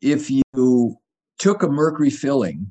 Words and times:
if 0.00 0.30
you 0.30 0.98
took 1.38 1.62
a 1.62 1.68
mercury 1.68 2.10
filling, 2.10 2.70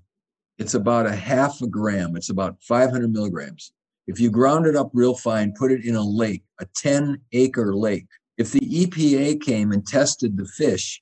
it's 0.57 0.73
about 0.73 1.05
a 1.05 1.15
half 1.15 1.61
a 1.61 1.67
gram, 1.67 2.15
it's 2.15 2.29
about 2.29 2.61
500 2.61 3.11
milligrams. 3.11 3.71
If 4.07 4.19
you 4.19 4.29
ground 4.29 4.67
it 4.67 4.75
up 4.75 4.91
real 4.93 5.15
fine, 5.15 5.53
put 5.57 5.71
it 5.71 5.83
in 5.83 5.95
a 5.95 6.03
lake, 6.03 6.43
a 6.59 6.65
10 6.75 7.19
acre 7.33 7.75
lake, 7.75 8.07
if 8.37 8.51
the 8.51 8.59
EPA 8.59 9.41
came 9.41 9.71
and 9.71 9.85
tested 9.85 10.37
the 10.37 10.45
fish 10.45 11.01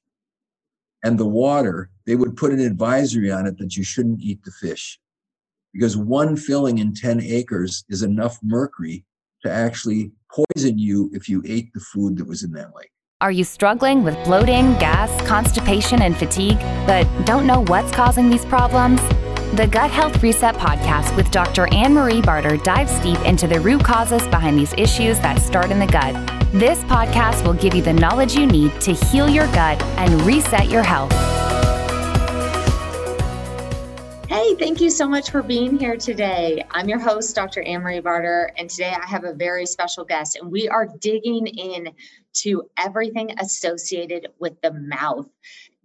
and 1.03 1.17
the 1.17 1.25
water, 1.25 1.89
they 2.05 2.15
would 2.15 2.37
put 2.37 2.53
an 2.53 2.59
advisory 2.59 3.31
on 3.31 3.45
it 3.45 3.57
that 3.57 3.75
you 3.75 3.83
shouldn't 3.83 4.21
eat 4.21 4.43
the 4.43 4.51
fish 4.51 4.99
because 5.73 5.97
one 5.97 6.37
filling 6.37 6.77
in 6.77 6.93
10 6.93 7.21
acres 7.21 7.83
is 7.89 8.03
enough 8.03 8.37
mercury 8.43 9.03
to 9.43 9.51
actually 9.51 10.11
poison 10.31 10.77
you 10.77 11.09
if 11.13 11.27
you 11.27 11.43
ate 11.45 11.73
the 11.73 11.79
food 11.79 12.17
that 12.17 12.27
was 12.27 12.43
in 12.43 12.51
that 12.51 12.75
lake. 12.75 12.92
Are 13.23 13.31
you 13.31 13.45
struggling 13.45 14.03
with 14.03 14.21
bloating, 14.25 14.73
gas, 14.79 15.09
constipation, 15.25 16.01
and 16.01 16.13
fatigue, 16.13 16.59
but 16.85 17.07
don't 17.23 17.47
know 17.47 17.63
what's 17.67 17.89
causing 17.89 18.29
these 18.29 18.43
problems? 18.43 18.99
The 19.53 19.65
Gut 19.65 19.89
Health 19.89 20.21
Reset 20.21 20.55
podcast 20.55 21.15
with 21.15 21.31
Dr. 21.31 21.73
Anne 21.73 21.93
Marie 21.93 22.21
Barter 22.21 22.57
dives 22.57 22.99
deep 22.99 23.19
into 23.21 23.47
the 23.47 23.61
root 23.61 23.81
causes 23.81 24.27
behind 24.27 24.59
these 24.59 24.73
issues 24.73 25.21
that 25.21 25.41
start 25.41 25.71
in 25.71 25.79
the 25.79 25.87
gut. 25.87 26.13
This 26.51 26.79
podcast 26.79 27.45
will 27.45 27.53
give 27.53 27.73
you 27.73 27.81
the 27.81 27.93
knowledge 27.93 28.35
you 28.35 28.45
need 28.45 28.81
to 28.81 28.91
heal 28.91 29.29
your 29.29 29.47
gut 29.53 29.81
and 29.97 30.21
reset 30.23 30.67
your 30.69 30.83
health. 30.83 31.42
Hey, 34.33 34.55
thank 34.55 34.81
you 34.81 34.89
so 34.89 35.07
much 35.07 35.29
for 35.29 35.43
being 35.43 35.77
here 35.77 35.95
today. 35.95 36.65
I'm 36.71 36.89
your 36.89 36.97
host, 36.97 37.35
Dr. 37.35 37.63
Marie 37.63 37.99
Barter, 37.99 38.51
and 38.57 38.67
today 38.67 38.91
I 38.91 39.05
have 39.05 39.25
a 39.25 39.33
very 39.33 39.67
special 39.67 40.03
guest, 40.03 40.37
and 40.37 40.51
we 40.51 40.67
are 40.67 40.87
digging 40.87 41.45
in 41.45 41.89
to 42.37 42.63
everything 42.75 43.35
associated 43.39 44.29
with 44.39 44.59
the 44.61 44.73
mouth 44.73 45.29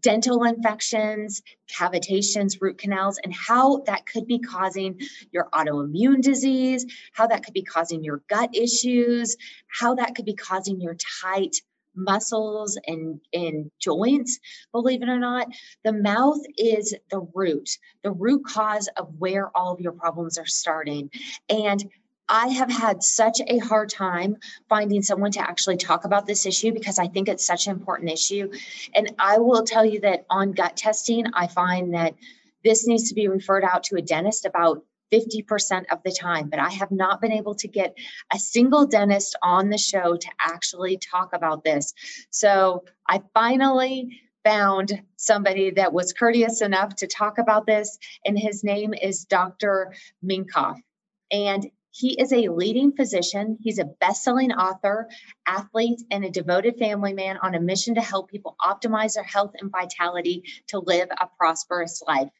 dental 0.01 0.45
infections, 0.45 1.43
cavitations, 1.71 2.57
root 2.59 2.79
canals, 2.79 3.19
and 3.23 3.35
how 3.35 3.83
that 3.85 4.07
could 4.07 4.27
be 4.27 4.39
causing 4.39 4.99
your 5.31 5.51
autoimmune 5.53 6.23
disease, 6.23 6.87
how 7.13 7.27
that 7.27 7.45
could 7.45 7.53
be 7.53 7.65
causing 7.65 8.03
your 8.03 8.23
gut 8.29 8.49
issues, 8.55 9.37
how 9.67 9.95
that 9.95 10.15
could 10.15 10.25
be 10.25 10.35
causing 10.35 10.81
your 10.81 10.97
tight 11.23 11.57
muscles 11.99 12.79
and, 12.87 13.21
and 13.33 13.71
joints. 13.81 14.39
Believe 14.73 15.03
it 15.03 15.09
or 15.09 15.19
not, 15.19 15.49
the 15.85 15.93
mouth 15.93 16.41
is 16.57 16.95
the 17.11 17.27
root, 17.35 17.69
the 18.03 18.13
root 18.13 18.45
cause 18.47 18.89
of 18.97 19.09
where 19.19 19.55
all 19.57 19.73
of 19.73 19.81
your 19.81 19.93
problems 19.93 20.39
are 20.39 20.47
starting. 20.47 21.11
And 21.49 21.85
I 22.29 22.49
have 22.49 22.71
had 22.71 23.03
such 23.03 23.41
a 23.47 23.59
hard 23.59 23.89
time 23.89 24.37
finding 24.69 25.03
someone 25.03 25.31
to 25.33 25.41
actually 25.41 25.79
talk 25.79 26.05
about 26.05 26.27
this 26.27 26.45
issue 26.45 26.73
because 26.73 26.99
I 26.99 27.07
think 27.09 27.29
it's 27.29 27.47
such 27.47 27.67
an 27.67 27.73
important 27.73 28.11
issue. 28.11 28.51
And 28.95 29.15
I 29.19 29.39
will 29.39 29.65
tell 29.65 29.85
you 29.85 30.01
that 30.01 30.27
on 30.29 30.53
gut 30.53 30.77
testing, 30.77 31.25
I 31.33 31.47
find 31.47 31.95
that 31.95 32.15
this 32.65 32.87
needs 32.87 33.09
to 33.09 33.15
be 33.15 33.29
referred 33.29 33.65
out 33.65 33.85
to 33.85 33.97
a 33.97 34.03
dentist 34.03 34.45
about 34.45 34.85
50% 35.13 35.85
of 35.91 36.03
the 36.05 36.13
time, 36.13 36.49
but 36.49 36.59
I 36.59 36.71
have 36.71 36.91
not 36.91 37.21
been 37.21 37.33
able 37.33 37.55
to 37.57 37.69
get 37.69 37.97
a 38.33 38.39
single 38.39 38.87
dentist 38.87 39.37
on 39.43 39.71
the 39.71 39.79
show 39.79 40.17
to 40.17 40.29
actually 40.41 40.99
talk 40.99 41.31
about 41.33 41.65
this. 41.65 41.95
So 42.31 42.85
I 43.09 43.23
finally 43.35 44.21
found 44.45 45.03
somebody 45.17 45.71
that 45.73 45.93
was 45.93 46.13
courteous 46.13 46.63
enough 46.63 46.97
to 46.97 47.07
talk 47.07 47.39
about 47.39 47.67
this, 47.67 47.99
and 48.25 48.39
his 48.39 48.65
name 48.65 48.95
is 48.95 49.25
Dr. 49.25 49.95
Minkoff. 50.25 50.79
And 51.31 51.71
he 51.91 52.21
is 52.21 52.33
a 52.33 52.49
leading 52.49 52.93
physician. 52.93 53.59
He's 53.61 53.79
a 53.79 53.85
best 53.85 54.23
selling 54.23 54.53
author, 54.53 55.09
athlete, 55.47 56.01
and 56.11 56.25
a 56.25 56.31
devoted 56.31 56.77
family 56.79 57.13
man 57.13 57.39
on 57.43 57.55
a 57.55 57.61
mission 57.61 57.97
to 57.97 58.01
help 58.01 58.31
people 58.31 58.57
optimize 58.61 59.15
their 59.15 59.25
health 59.25 59.55
and 59.61 59.71
vitality 59.71 60.45
to 60.69 60.79
live 60.79 61.09
a 61.11 61.29
prosperous 61.39 62.03
life. 62.07 62.31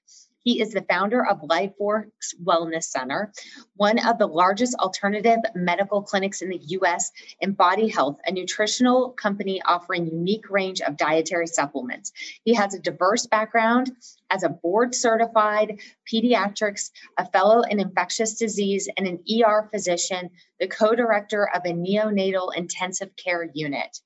He 0.49 0.63
is 0.63 0.73
the 0.73 0.87
founder 0.89 1.27
of 1.27 1.43
LifeWorks 1.43 2.35
Wellness 2.43 2.85
Center, 2.85 3.35
one 3.77 3.99
of 3.99 4.17
the 4.17 4.27
largest 4.27 4.75
alternative 4.77 5.41
medical 5.55 6.01
clinics 6.01 6.41
in 6.41 6.49
the 6.49 6.61
US 6.79 7.13
in 7.39 7.53
body 7.53 7.87
health, 7.89 8.19
a 8.25 8.33
nutritional 8.33 9.11
company 9.11 9.61
offering 9.61 10.07
unique 10.07 10.49
range 10.49 10.81
of 10.81 10.97
dietary 10.97 11.49
supplements. 11.49 12.15
He 12.45 12.55
has 12.55 12.73
a 12.73 12.81
diverse 12.81 13.27
background 13.27 13.93
as 14.31 14.43
a 14.43 14.49
board 14.49 14.95
certified 14.95 15.81
pediatrics, 16.11 16.93
a 17.19 17.27
fellow 17.27 17.61
in 17.61 17.79
infectious 17.79 18.39
disease, 18.39 18.89
and 18.97 19.07
an 19.07 19.23
ER 19.31 19.69
physician, 19.71 20.31
the 20.59 20.67
co 20.67 20.95
director 20.95 21.47
of 21.55 21.67
a 21.67 21.75
neonatal 21.75 22.57
intensive 22.57 23.15
care 23.17 23.51
unit. 23.53 24.01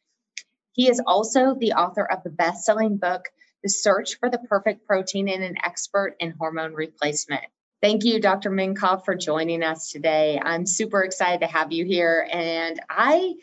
He 0.73 0.89
is 0.89 1.01
also 1.07 1.55
the 1.55 1.75
author 1.75 2.05
of 2.05 2.25
the 2.25 2.31
best 2.31 2.65
selling 2.65 2.97
book, 2.97 3.27
the 3.63 3.69
search 3.69 4.19
for 4.19 4.29
the 4.29 4.39
perfect 4.39 4.87
protein 4.87 5.29
and 5.29 5.43
an 5.43 5.57
expert 5.63 6.17
in 6.21 6.33
hormone 6.33 6.75
replacement. 6.75 7.45
Thank 7.81 8.05
you, 8.05 8.21
Dr. 8.21 8.51
Minkoff, 8.51 9.05
for 9.05 9.15
joining 9.15 9.63
us 9.63 9.91
today. 9.91 10.41
I'm 10.43 10.67
super 10.67 11.03
excited 11.03 11.41
to 11.41 11.49
have 11.49 11.73
you 11.73 11.85
here. 11.85 12.29
And 12.31 12.81
I, 12.89 13.35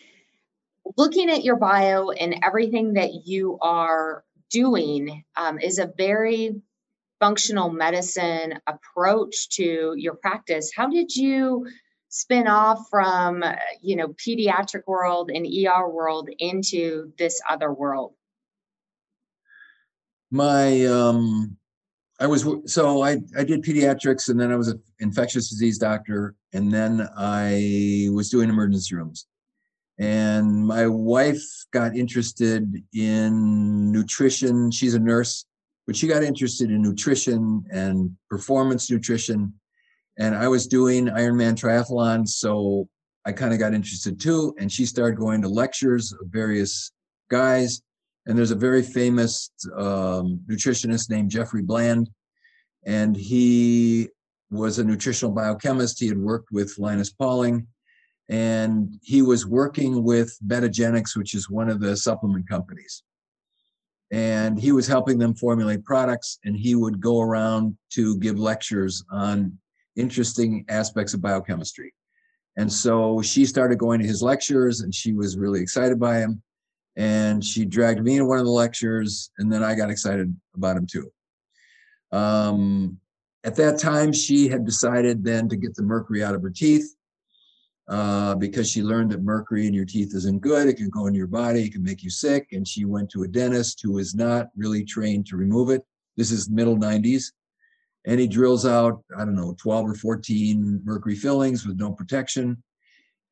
looking 0.98 1.30
at 1.30 1.44
your 1.44 1.58
bio 1.58 2.12
and 2.12 2.40
everything 2.42 2.94
that 2.94 3.26
you 3.26 3.58
are 3.62 4.24
doing, 4.50 5.24
um, 5.36 5.60
is 5.60 5.78
a 5.78 5.92
very 5.98 6.62
functional 7.20 7.70
medicine 7.70 8.60
approach 8.66 9.50
to 9.50 9.94
your 9.98 10.16
practice. 10.16 10.72
How 10.74 10.88
did 10.88 11.14
you 11.14 11.68
spin 12.08 12.48
off 12.48 12.88
from, 12.90 13.44
you 13.82 13.98
know, 13.98 14.08
pediatric 14.08 14.84
world 14.88 15.30
and 15.34 15.46
ER 15.46 15.90
world 15.90 16.30
into 16.40 17.12
this 17.18 17.42
other 17.48 17.72
world? 17.72 18.14
My 20.32 20.86
um 20.86 21.58
i 22.20 22.28
was 22.28 22.46
so 22.66 23.02
i 23.02 23.18
i 23.38 23.44
did 23.44 23.64
pediatrics 23.64 24.30
and 24.30 24.40
then 24.40 24.52
i 24.52 24.56
was 24.56 24.68
an 24.68 24.82
infectious 25.00 25.50
disease 25.50 25.78
doctor 25.78 26.36
and 26.54 26.72
then 26.72 27.08
i 27.18 28.08
was 28.12 28.30
doing 28.30 28.50
emergency 28.50 28.96
rooms. 28.96 29.28
And 30.02 30.66
my 30.66 30.88
wife 30.88 31.44
got 31.74 31.94
interested 31.94 32.74
in 32.94 33.92
nutrition. 33.92 34.72
She's 34.72 34.94
a 34.94 35.00
nurse 35.00 35.46
but 35.86 35.96
she 35.96 36.06
got 36.06 36.22
interested 36.22 36.70
in 36.70 36.84
nutrition 36.84 37.66
and 37.72 38.16
performance 38.30 38.92
nutrition. 38.92 39.54
And 40.18 40.36
i 40.36 40.48
was 40.48 40.68
doing 40.68 41.08
ironman 41.08 41.56
triathlons 41.56 42.30
so 42.30 42.88
i 43.26 43.32
kind 43.32 43.54
of 43.54 43.60
got 43.60 43.74
interested 43.74 44.20
too. 44.20 44.56
And 44.60 44.72
she 44.72 44.86
started 44.86 45.18
going 45.18 45.42
to 45.42 45.50
lectures 45.50 46.14
of 46.14 46.28
various 46.28 46.92
guys 47.30 47.82
and 48.30 48.38
there's 48.38 48.52
a 48.52 48.56
very 48.56 48.84
famous 48.84 49.50
um, 49.76 50.40
nutritionist 50.48 51.10
named 51.10 51.32
Jeffrey 51.32 51.64
Bland, 51.64 52.12
and 52.86 53.18
he 53.18 54.08
was 54.52 54.78
a 54.78 54.84
nutritional 54.84 55.34
biochemist. 55.34 56.00
He 56.00 56.08
had 56.08 56.18
worked 56.20 56.52
with 56.52 56.78
Linus 56.78 57.10
Pauling, 57.10 57.66
and 58.30 59.00
he 59.02 59.24
was 59.24 59.48
working 59.48 60.04
with 60.04 60.38
Metagenics, 60.46 61.18
which 61.18 61.34
is 61.34 61.50
one 61.50 61.70
of 61.70 61.80
the 61.80 61.98
supplement 61.98 62.48
companies. 62.48 63.02
And 64.12 64.60
he 64.60 64.74
was 64.74 64.86
helping 64.86 65.18
them 65.18 65.34
formulate 65.34 65.84
products, 65.84 66.38
and 66.46 66.56
he 66.56 66.76
would 66.76 67.02
go 67.02 67.22
around 67.22 67.76
to 67.94 68.16
give 68.20 68.40
lectures 68.40 69.04
on 69.12 69.58
interesting 69.96 70.66
aspects 70.70 71.16
of 71.16 71.22
biochemistry. 71.22 71.96
And 72.58 72.72
so 72.72 73.24
she 73.24 73.48
started 73.48 73.80
going 73.80 74.00
to 74.02 74.08
his 74.08 74.22
lectures, 74.22 74.82
and 74.82 74.94
she 74.94 75.14
was 75.14 75.36
really 75.36 75.62
excited 75.62 76.00
by 76.00 76.20
him 76.20 76.44
and 76.96 77.44
she 77.44 77.66
dragged 77.66 78.04
me 78.04 78.18
to 78.18 78.26
one 78.26 78.40
of 78.40 78.46
the 78.46 78.52
lectures 78.52 79.32
and 79.38 79.52
then 79.52 79.64
i 79.64 79.76
got 79.76 79.90
excited 79.90 80.36
about 80.56 80.78
him 80.78 80.88
too. 80.88 81.12
Um, 82.12 82.98
at 83.44 83.56
that 83.56 83.80
time 83.80 84.12
she 84.12 84.48
had 84.48 84.66
decided 84.66 85.24
then 85.24 85.48
to 85.50 85.56
get 85.56 85.76
the 85.76 85.84
mercury 85.84 86.24
out 86.24 86.36
of 86.36 86.42
her 86.42 86.50
teeth 86.50 86.96
uh, 87.88 88.36
because 88.36 88.70
she 88.70 88.84
learned 88.84 89.12
that 89.12 89.24
mercury 89.24 89.66
in 89.68 89.74
your 89.74 89.86
teeth 89.86 90.14
isn't 90.14 90.42
good. 90.42 90.68
It 90.68 90.78
can 90.78 90.90
go 90.90 91.08
in 91.08 91.14
your 91.14 91.28
body. 91.28 91.64
It 91.64 91.74
can 91.74 91.84
make 91.84 92.04
you 92.04 92.10
sick. 92.10 92.48
And 92.52 92.68
she 92.68 92.86
went 92.86 93.10
to 93.12 93.24
a 93.24 93.28
dentist 93.28 93.80
who 93.82 93.98
is 93.98 94.14
not 94.14 94.48
really 94.56 94.84
trained 94.84 95.26
to 95.28 95.38
remove 95.38 95.70
it. 95.70 95.84
This 96.18 96.32
is 96.32 96.50
middle 96.50 96.78
90s 96.78 97.32
and 98.06 98.20
he 98.20 98.28
drills 98.28 98.66
out 98.66 99.04
i 99.18 99.26
don't 99.26 99.36
know 99.36 99.56
12 99.60 99.90
or 99.90 99.94
14 99.94 100.82
mercury 100.84 101.16
fillings 101.16 101.66
with 101.66 101.78
no 101.78 101.92
protection. 101.92 102.62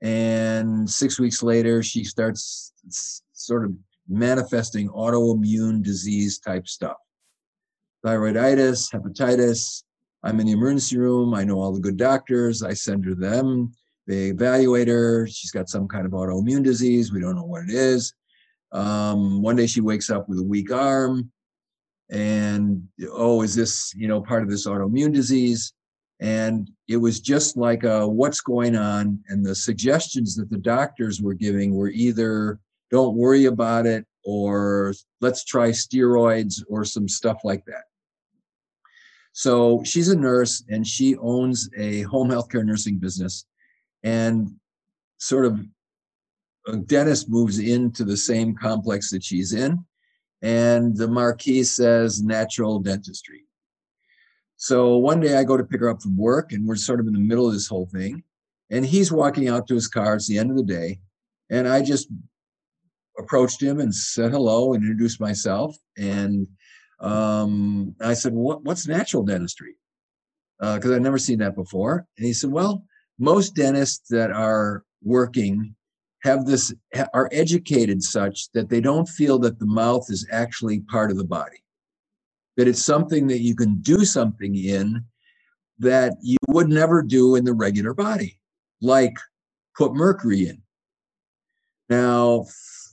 And 0.02 0.88
six 0.90 1.20
weeks 1.20 1.42
later 1.42 1.82
she 1.82 2.04
starts 2.04 2.74
sort 3.38 3.66
of 3.66 3.74
manifesting 4.08 4.90
autoimmune 4.90 5.84
disease 5.84 6.40
type 6.40 6.68
stuff. 6.68 6.98
Thyroiditis 8.06 8.94
hepatitis 8.94 9.84
i'm 10.24 10.40
in 10.40 10.48
the 10.48 10.54
emergency 10.54 10.98
room 10.98 11.34
i 11.34 11.44
know 11.44 11.60
all 11.60 11.74
the 11.74 11.80
good 11.80 11.98
doctors 11.98 12.64
i 12.64 12.74
send 12.74 13.06
her 13.06 13.14
them 13.14 13.72
they 14.08 14.28
evaluate 14.28 14.88
her 14.88 15.28
she's 15.28 15.52
got 15.52 15.70
some 15.70 15.88
kind 15.88 16.06
of 16.06 16.14
autoimmune 16.14 16.64
disease 16.64 17.12
we 17.12 17.20
don't 17.20 17.36
know 17.36 17.44
what 17.44 17.64
it 17.64 17.70
is. 17.70 18.14
Um, 18.72 19.42
one 19.42 19.56
day 19.56 19.68
she 19.68 19.82
wakes 19.82 20.10
up 20.10 20.28
with 20.28 20.40
a 20.40 20.44
weak 20.44 20.72
arm 20.72 21.32
and 22.10 22.88
oh 23.12 23.42
is 23.42 23.56
this 23.56 23.94
you 23.96 24.08
know 24.08 24.22
part 24.22 24.44
of 24.44 24.50
this 24.50 24.68
autoimmune 24.68 25.14
disease? 25.14 25.74
And 26.20 26.70
it 26.88 26.98
was 26.98 27.20
just 27.20 27.58
like 27.58 27.84
a, 27.84 28.08
what's 28.08 28.42
going 28.42 28.76
on? 28.76 29.20
And 29.28 29.46
the 29.46 29.54
suggestions 29.54 30.36
that 30.36 30.50
the 30.50 30.58
doctors 30.58 31.22
were 31.22 31.36
giving 31.36 31.76
were 31.76 31.90
either 31.90 32.60
don't 32.92 33.16
worry 33.16 33.46
about 33.46 33.86
it 33.86 34.06
or 34.24 34.94
let's 35.22 35.44
try 35.44 35.70
steroids 35.70 36.62
or 36.70 36.84
some 36.84 37.08
stuff 37.08 37.40
like 37.44 37.64
that. 37.66 37.84
So 39.34 39.84
she's 39.84 40.10
a 40.10 40.16
nurse 40.16 40.64
and 40.68 40.86
she 40.86 41.16
owns 41.18 41.70
a 41.78 42.02
home 42.04 42.30
healthcare 42.30 42.66
nursing 42.66 42.98
business. 42.98 43.46
And 44.04 44.52
sort 45.20 45.46
of 45.46 45.60
uh, 46.68 46.74
a 46.74 46.78
dentist 46.78 47.30
moves 47.30 47.60
into 47.60 48.04
the 48.04 48.18
same 48.18 48.56
complex 48.56 49.12
that 49.12 49.24
she's 49.24 49.54
in. 49.54 49.86
And 50.42 50.96
the 50.96 51.08
marquee 51.08 51.64
says 51.64 52.22
natural 52.22 52.80
dentistry. 52.80 53.44
So 54.58 54.98
one 54.98 55.20
day 55.20 55.38
I 55.38 55.44
go 55.44 55.56
to 55.56 55.64
pick 55.64 55.82
her 55.82 55.90
up 55.90 56.02
from 56.02 56.18
work 56.18 56.52
and 56.52 56.68
we're 56.68 56.76
sort 56.76 57.00
of 57.00 57.08
in 57.08 57.14
the 57.14 57.20
middle 57.20 57.48
of 57.48 57.54
this 57.54 57.68
whole 57.68 57.86
thing. 57.86 58.24
And 58.70 58.86
he's 58.86 59.12
walking 59.12 59.48
out 59.48 59.68
to 59.68 59.76
his 59.76 59.88
car. 59.88 60.16
It's 60.16 60.28
the 60.28 60.38
end 60.38 60.50
of 60.52 60.58
the 60.58 60.64
day. 60.64 61.00
And 61.50 61.68
I 61.68 61.82
just 61.82 62.10
approached 63.20 63.62
him 63.62 63.80
and 63.80 63.94
said 63.94 64.32
hello 64.32 64.74
and 64.74 64.84
introduced 64.84 65.20
myself. 65.20 65.76
And 65.98 66.48
um, 67.00 67.96
I 68.02 68.14
said, 68.14 68.34
what, 68.34 68.64
What's 68.64 68.88
natural 68.88 69.24
dentistry? 69.24 69.76
Because 70.60 70.92
uh, 70.92 70.96
I'd 70.96 71.02
never 71.02 71.20
seen 71.20 71.40
that 71.40 71.56
before. 71.56 72.06
And 72.18 72.26
he 72.26 72.34
said, 72.34 72.52
Well, 72.52 72.84
most 73.20 73.56
dentists 73.56 74.10
that 74.10 74.32
are 74.32 74.84
working 75.04 75.76
have 76.24 76.46
this, 76.46 76.74
are 77.14 77.30
educated 77.32 78.02
such 78.02 78.52
that 78.54 78.70
they 78.70 78.82
don't 78.82 79.08
feel 79.08 79.38
that 79.40 79.60
the 79.60 79.66
mouth 79.66 80.06
is 80.10 80.28
actually 80.32 80.80
part 80.82 81.12
of 81.12 81.18
the 81.18 81.24
body, 81.24 81.64
that 82.58 82.68
it's 82.68 82.84
something 82.84 83.28
that 83.28 83.42
you 83.42 83.56
can 83.56 83.80
do 83.82 84.04
something 84.04 84.56
in 84.56 85.04
that 85.80 86.14
you 86.22 86.38
would 86.48 86.70
never 86.70 87.04
do 87.04 87.36
in 87.36 87.46
the 87.46 87.54
regular 87.54 87.94
body, 87.94 88.40
like 88.82 89.16
put 89.78 89.94
mercury 89.94 90.48
in. 90.48 90.62
Now, 91.90 92.46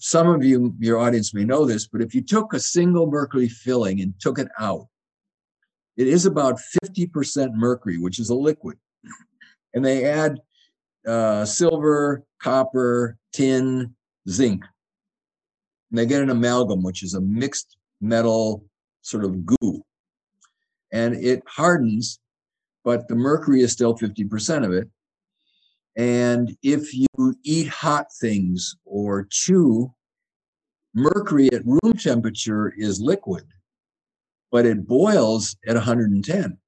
some 0.05 0.29
of 0.29 0.45
you, 0.45 0.75
your 0.81 0.99
audience 0.99 1.33
may 1.33 1.45
know 1.45 1.65
this, 1.65 1.87
but 1.87 2.03
if 2.03 2.15
you 2.15 2.21
took 2.21 2.53
a 2.53 2.61
single 2.61 3.11
mercury 3.11 3.49
filling 3.49 4.03
and 4.03 4.13
took 4.21 4.39
it 4.39 4.49
out, 4.61 4.87
it 5.97 6.07
is 6.07 6.27
about 6.27 6.61
50% 6.85 7.55
mercury, 7.55 7.97
which 7.97 8.19
is 8.19 8.29
a 8.29 8.35
liquid. 8.35 8.77
And 9.73 9.83
they 9.83 10.05
add 10.05 10.41
uh, 11.09 11.47
silver, 11.47 12.23
copper, 12.39 13.17
tin, 13.33 13.95
zinc. 14.29 14.63
And 15.91 15.99
they 15.99 16.05
get 16.05 16.21
an 16.21 16.29
amalgam, 16.29 16.83
which 16.83 17.03
is 17.03 17.15
a 17.15 17.23
mixed 17.23 17.79
metal 18.03 18.63
sort 19.01 19.25
of 19.25 19.47
goo. 19.47 19.83
And 20.93 21.15
it 21.15 21.43
hardens, 21.49 22.21
but 22.85 23.09
the 23.09 23.15
mercury 23.15 23.63
is 23.63 23.73
still 23.73 23.97
50% 23.97 24.67
of 24.67 24.73
it. 24.73 24.87
And 25.97 26.57
if 26.63 26.93
you 26.93 27.35
eat 27.45 27.69
hot 27.69 28.07
things 28.21 28.77
or 28.85 29.27
chew, 29.31 29.94
mercury 30.95 31.53
at 31.53 31.67
room 31.67 31.95
temperature 31.99 32.73
is 32.77 33.01
liquid, 33.01 33.45
but 34.51 34.67
it 34.67 34.87
boils 34.87 35.57
at 35.67 35.75
110. 35.75 36.59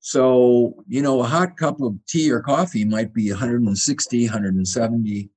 So, 0.00 0.84
you 0.86 1.02
know, 1.02 1.20
a 1.20 1.26
hot 1.26 1.56
cup 1.56 1.80
of 1.80 1.98
tea 2.06 2.30
or 2.30 2.40
coffee 2.40 2.84
might 2.84 3.12
be 3.12 3.30
160, 3.30 4.26
170. 4.26 5.30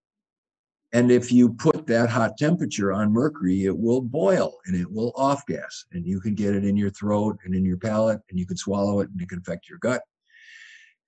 And 0.91 1.11
if 1.11 1.31
you 1.31 1.53
put 1.53 1.87
that 1.87 2.09
hot 2.09 2.37
temperature 2.37 2.91
on 2.91 3.11
mercury, 3.11 3.65
it 3.65 3.77
will 3.77 4.01
boil 4.01 4.57
and 4.65 4.75
it 4.75 4.91
will 4.91 5.11
off 5.15 5.45
gas. 5.45 5.85
And 5.91 6.05
you 6.05 6.19
can 6.19 6.35
get 6.35 6.55
it 6.55 6.65
in 6.65 6.77
your 6.77 6.89
throat 6.89 7.37
and 7.43 7.55
in 7.55 7.65
your 7.65 7.77
palate, 7.77 8.21
and 8.29 8.39
you 8.39 8.45
can 8.45 8.57
swallow 8.57 8.99
it 8.99 9.09
and 9.09 9.21
it 9.21 9.29
can 9.29 9.39
affect 9.39 9.69
your 9.69 9.79
gut. 9.79 10.01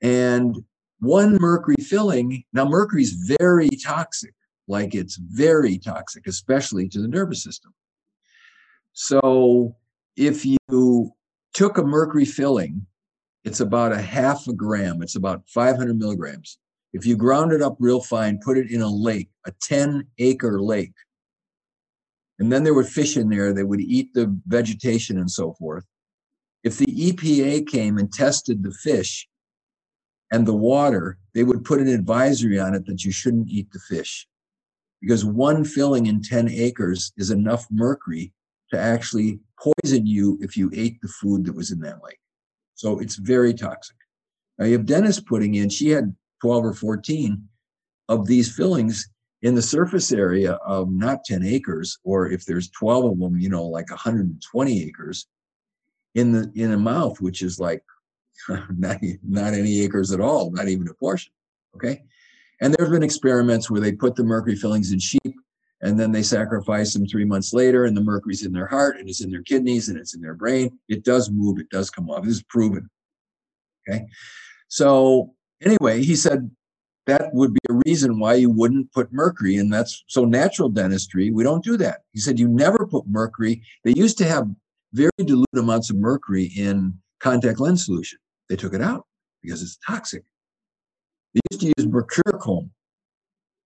And 0.02 0.56
one 1.00 1.38
mercury 1.40 1.76
filling. 1.84 2.44
Now, 2.54 2.66
mercury 2.66 3.04
is 3.04 3.14
very 3.14 3.70
toxic, 3.70 4.34
like 4.68 4.96
it's 4.96 5.18
very 5.18 5.78
toxic, 5.78 6.28
especially 6.28 6.88
to 6.90 7.02
the 7.02 7.08
nervous 7.08 7.44
system. 7.44 7.74
So, 8.94 9.76
if 10.16 10.46
you 10.46 11.12
took 11.54 11.78
a 11.78 11.84
mercury 11.84 12.26
filling, 12.26 12.86
it's 13.44 13.60
about 13.60 13.92
a 13.92 14.02
half 14.02 14.48
a 14.48 14.54
gram, 14.54 15.02
it's 15.02 15.16
about 15.16 15.48
500 15.48 15.98
milligrams. 15.98 16.58
If 16.94 17.06
you 17.06 17.16
ground 17.16 17.54
it 17.54 17.62
up 17.62 17.78
real 17.80 18.02
fine, 18.02 18.40
put 18.44 18.58
it 18.58 18.70
in 18.70 18.82
a 18.82 18.90
lake, 18.90 19.30
a 19.46 19.52
10 19.62 20.06
acre 20.20 20.62
lake, 20.62 20.94
and 22.42 22.52
then 22.52 22.64
there 22.64 22.74
were 22.74 22.84
fish 22.84 23.18
in 23.18 23.30
there 23.30 23.54
that 23.54 23.68
would 23.68 23.82
eat 23.82 24.14
the 24.14 24.36
vegetation 24.48 25.18
and 25.18 25.30
so 25.30 25.54
forth. 25.54 25.86
If 26.64 26.78
the 26.78 26.88
EPA 26.88 27.68
came 27.68 27.98
and 27.98 28.12
tested 28.12 28.64
the 28.64 28.72
fish 28.72 29.28
and 30.32 30.46
the 30.46 30.56
water, 30.56 31.18
they 31.34 31.44
would 31.44 31.64
put 31.64 31.80
an 31.80 31.88
advisory 31.88 32.60
on 32.60 32.74
it 32.74 32.86
that 32.88 33.04
you 33.04 33.12
shouldn't 33.12 33.50
eat 33.50 33.72
the 33.72 33.80
fish 33.80 34.28
because 35.02 35.26
one 35.26 35.64
filling 35.64 36.06
in 36.06 36.22
10 36.22 36.50
acres 36.50 37.12
is 37.18 37.32
enough 37.32 37.66
mercury 37.72 38.32
to 38.72 38.80
actually 38.80 39.40
poison 39.60 40.06
you 40.06 40.38
if 40.42 40.56
you 40.56 40.72
ate 40.74 41.02
the 41.02 41.08
food 41.08 41.46
that 41.46 41.56
was 41.56 41.72
in 41.72 41.80
that 41.80 42.04
lake. 42.04 42.20
So 42.76 43.00
it's 43.00 43.16
very 43.16 43.54
toxic. 43.54 43.96
Now 44.58 44.66
you 44.66 44.74
have 44.74 44.86
Dennis 44.86 45.20
putting 45.20 45.56
in, 45.56 45.70
she 45.70 45.90
had 45.90 46.16
12 46.42 46.66
or 46.66 46.74
14 46.74 47.48
of 48.10 48.28
these 48.28 48.56
fillings 48.56 49.10
in 49.42 49.56
the 49.56 49.62
surface 49.62 50.12
area 50.12 50.54
of 50.66 50.92
not 50.92 51.24
10 51.26 51.44
acres, 51.44 51.98
or 52.04 52.30
if 52.30 52.46
there's 52.46 52.70
12 52.70 53.14
of 53.14 53.20
them, 53.20 53.40
you 53.40 53.50
know, 53.50 53.66
like 53.66 53.90
120 53.90 54.84
acres 54.84 55.28
in 56.14 56.32
the 56.32 56.52
in 56.56 56.72
a 56.74 56.78
mouth, 56.78 57.20
which 57.22 57.42
is 57.42 57.60
like 57.60 57.84
not, 58.78 58.98
not 59.24 59.54
any 59.54 59.82
acres 59.82 60.12
at 60.12 60.22
all, 60.22 60.52
not 60.52 60.68
even 60.68 60.88
a 60.88 60.94
portion. 60.94 61.32
Okay. 61.76 62.04
And 62.62 62.74
there 62.74 62.86
have 62.86 62.94
been 62.94 63.04
experiments 63.04 63.70
where 63.70 63.82
they 63.82 63.92
put 63.92 64.16
the 64.16 64.24
mercury 64.24 64.56
fillings 64.56 64.92
in 64.92 65.00
sheep 65.00 65.36
and 65.82 66.00
then 66.00 66.12
they 66.12 66.24
sacrifice 66.24 66.94
them 66.94 67.08
three 67.08 67.26
months 67.26 67.54
later, 67.54 67.86
and 67.86 67.98
the 67.98 68.04
mercury's 68.04 68.46
in 68.46 68.54
their 68.54 68.68
heart 68.68 68.98
and 68.98 69.10
it's 69.10 69.24
in 69.24 69.32
their 69.32 69.42
kidneys 69.42 69.90
and 69.90 69.98
it's 69.98 70.14
in 70.14 70.22
their 70.22 70.36
brain. 70.36 70.78
It 70.88 71.04
does 71.04 71.32
move, 71.32 71.60
it 71.60 71.70
does 71.70 71.90
come 71.90 72.10
off. 72.10 72.24
This 72.24 72.36
is 72.36 72.44
proven. 72.44 72.90
Okay. 73.90 74.06
So, 74.68 75.34
anyway, 75.62 76.04
he 76.04 76.16
said 76.16 76.52
that 77.08 77.34
would 77.34 77.54
be 77.54 77.60
a 77.70 77.82
reason 77.86 78.20
why 78.20 78.36
you 78.36 78.50
wouldn't 78.50 78.92
put 78.94 79.12
mercury. 79.12 79.58
And 79.58 79.74
that's 79.74 80.04
so 80.08 80.24
natural 80.24 80.70
dentistry, 80.70 81.32
we 81.32 81.44
don't 81.44 81.64
do 81.64 81.78
that. 81.78 82.02
He 82.12 82.20
said 82.20 82.40
you 82.40 82.48
never 82.48 82.86
put 82.86 83.08
mercury. 83.08 83.64
They 83.84 83.94
used 83.94 84.20
to 84.20 84.26
have 84.26 84.48
very 84.94 85.10
dilute 85.18 85.48
amounts 85.56 85.90
of 85.90 85.96
mercury 85.98 86.52
in 86.56 86.94
contact 87.20 87.60
lens 87.60 87.86
solution. 87.86 88.20
They 88.50 88.56
took 88.56 88.74
it 88.74 88.82
out 88.82 89.08
because 89.42 89.64
it's 89.64 89.78
toxic. 89.86 90.24
They 91.34 91.42
used 91.52 91.62
to 91.62 91.74
use 91.78 91.88
mercurochrome, 91.88 92.70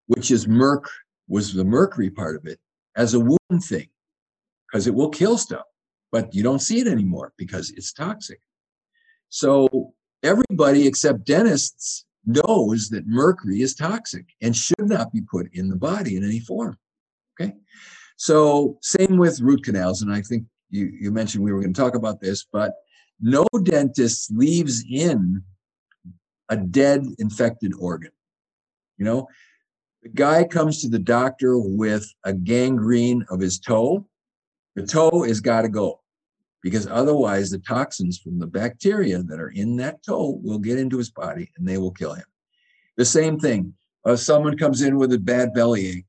which 0.08 0.32
is 0.32 0.48
merc, 0.48 0.88
was 1.28 1.54
the 1.54 1.66
mercury 1.66 2.10
part 2.10 2.36
of 2.36 2.46
it, 2.46 2.60
as 2.96 3.14
a 3.14 3.20
wound 3.20 3.64
thing, 3.64 3.88
because 4.68 4.88
it 4.88 4.94
will 4.94 5.10
kill 5.10 5.38
stuff, 5.38 5.66
but 6.12 6.34
you 6.34 6.44
don't 6.44 6.62
see 6.62 6.80
it 6.80 6.88
anymore 6.88 7.34
because 7.38 7.72
it's 7.72 7.92
toxic. 7.92 8.40
So 9.30 9.94
everybody 10.24 10.88
except 10.88 11.26
dentists 11.26 12.06
knows 12.26 12.90
that 12.90 13.07
mercury 13.07 13.62
is 13.62 13.76
toxic 13.76 14.26
and 14.42 14.56
should 14.56 14.88
not 14.88 15.12
be 15.12 15.22
put 15.22 15.48
in 15.54 15.69
the 15.69 15.76
body 15.76 16.18
in 16.18 16.24
any 16.24 16.40
form. 16.40 16.78
Okay. 17.40 17.54
So 18.18 18.78
same 18.81 19.18
with 19.18 19.42
root 19.42 19.64
canals. 19.64 20.02
And 20.02 20.14
I 20.14 20.22
think 20.22 20.45
you, 20.69 20.92
you 21.00 21.12
mentioned 21.12 21.44
we 21.44 21.52
were 21.52 21.62
going 21.62 21.74
to 21.74 21.80
talk 21.80 21.95
about 21.95 22.22
this, 22.22 22.45
but 22.52 22.74
no 23.22 23.45
dentist 23.64 24.31
leaves 24.31 24.84
in 24.90 25.44
a 26.49 26.57
dead 26.57 27.06
infected 27.19 27.73
organ. 27.80 28.11
You 28.97 29.06
know, 29.06 29.28
the 30.04 30.09
guy 30.09 30.44
comes 30.44 30.81
to 30.81 30.90
the 30.90 30.99
doctor 30.99 31.57
with 31.57 32.06
a 32.23 32.33
gangrene 32.33 33.25
of 33.30 33.40
his 33.40 33.59
toe. 33.59 34.06
The 34.75 34.85
toe 34.85 35.23
has 35.23 35.42
got 35.42 35.64
to 35.64 35.69
go 35.69 36.02
because 36.61 36.87
otherwise 36.87 37.52
the 37.52 37.59
toxins 37.59 38.18
from 38.18 38.40
the 38.40 38.47
bacteria 38.47 39.21
that 39.23 39.40
are 39.40 39.49
in 39.49 39.78
that 39.78 40.04
toe 40.04 40.40
will 40.44 40.59
get 40.59 40.80
into 40.80 40.97
his 40.97 41.11
body 41.11 41.52
and 41.57 41.68
they 41.68 41.78
will 41.78 41.92
kill 41.92 42.14
him. 42.14 42.25
The 42.97 43.06
same 43.06 43.40
thing. 43.40 43.73
Uh, 44.04 44.16
someone 44.16 44.57
comes 44.57 44.81
in 44.81 44.97
with 44.97 45.11
a 45.14 45.19
bad 45.19 45.54
bellyache 45.54 46.06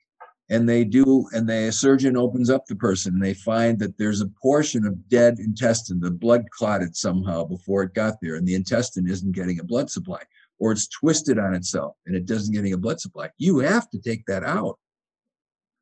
and 0.48 0.68
they 0.68 0.84
do 0.84 1.26
and 1.32 1.48
the 1.48 1.72
surgeon 1.72 2.16
opens 2.16 2.50
up 2.50 2.66
the 2.66 2.76
person 2.76 3.14
and 3.14 3.22
they 3.22 3.34
find 3.34 3.78
that 3.78 3.98
there's 3.98 4.20
a 4.20 4.30
portion 4.40 4.86
of 4.86 5.08
dead 5.08 5.38
intestine 5.38 6.00
the 6.00 6.10
blood 6.10 6.44
clotted 6.50 6.94
somehow 6.96 7.44
before 7.44 7.82
it 7.82 7.94
got 7.94 8.14
there 8.22 8.36
and 8.36 8.46
the 8.46 8.54
intestine 8.54 9.08
isn't 9.08 9.32
getting 9.32 9.58
a 9.58 9.64
blood 9.64 9.90
supply 9.90 10.20
or 10.58 10.72
it's 10.72 10.88
twisted 10.88 11.38
on 11.38 11.54
itself 11.54 11.96
and 12.06 12.16
it 12.16 12.26
doesn't 12.26 12.54
getting 12.54 12.72
a 12.72 12.78
blood 12.78 13.00
supply. 13.00 13.30
You 13.38 13.58
have 13.58 13.90
to 13.90 13.98
take 13.98 14.24
that 14.26 14.42
out 14.42 14.78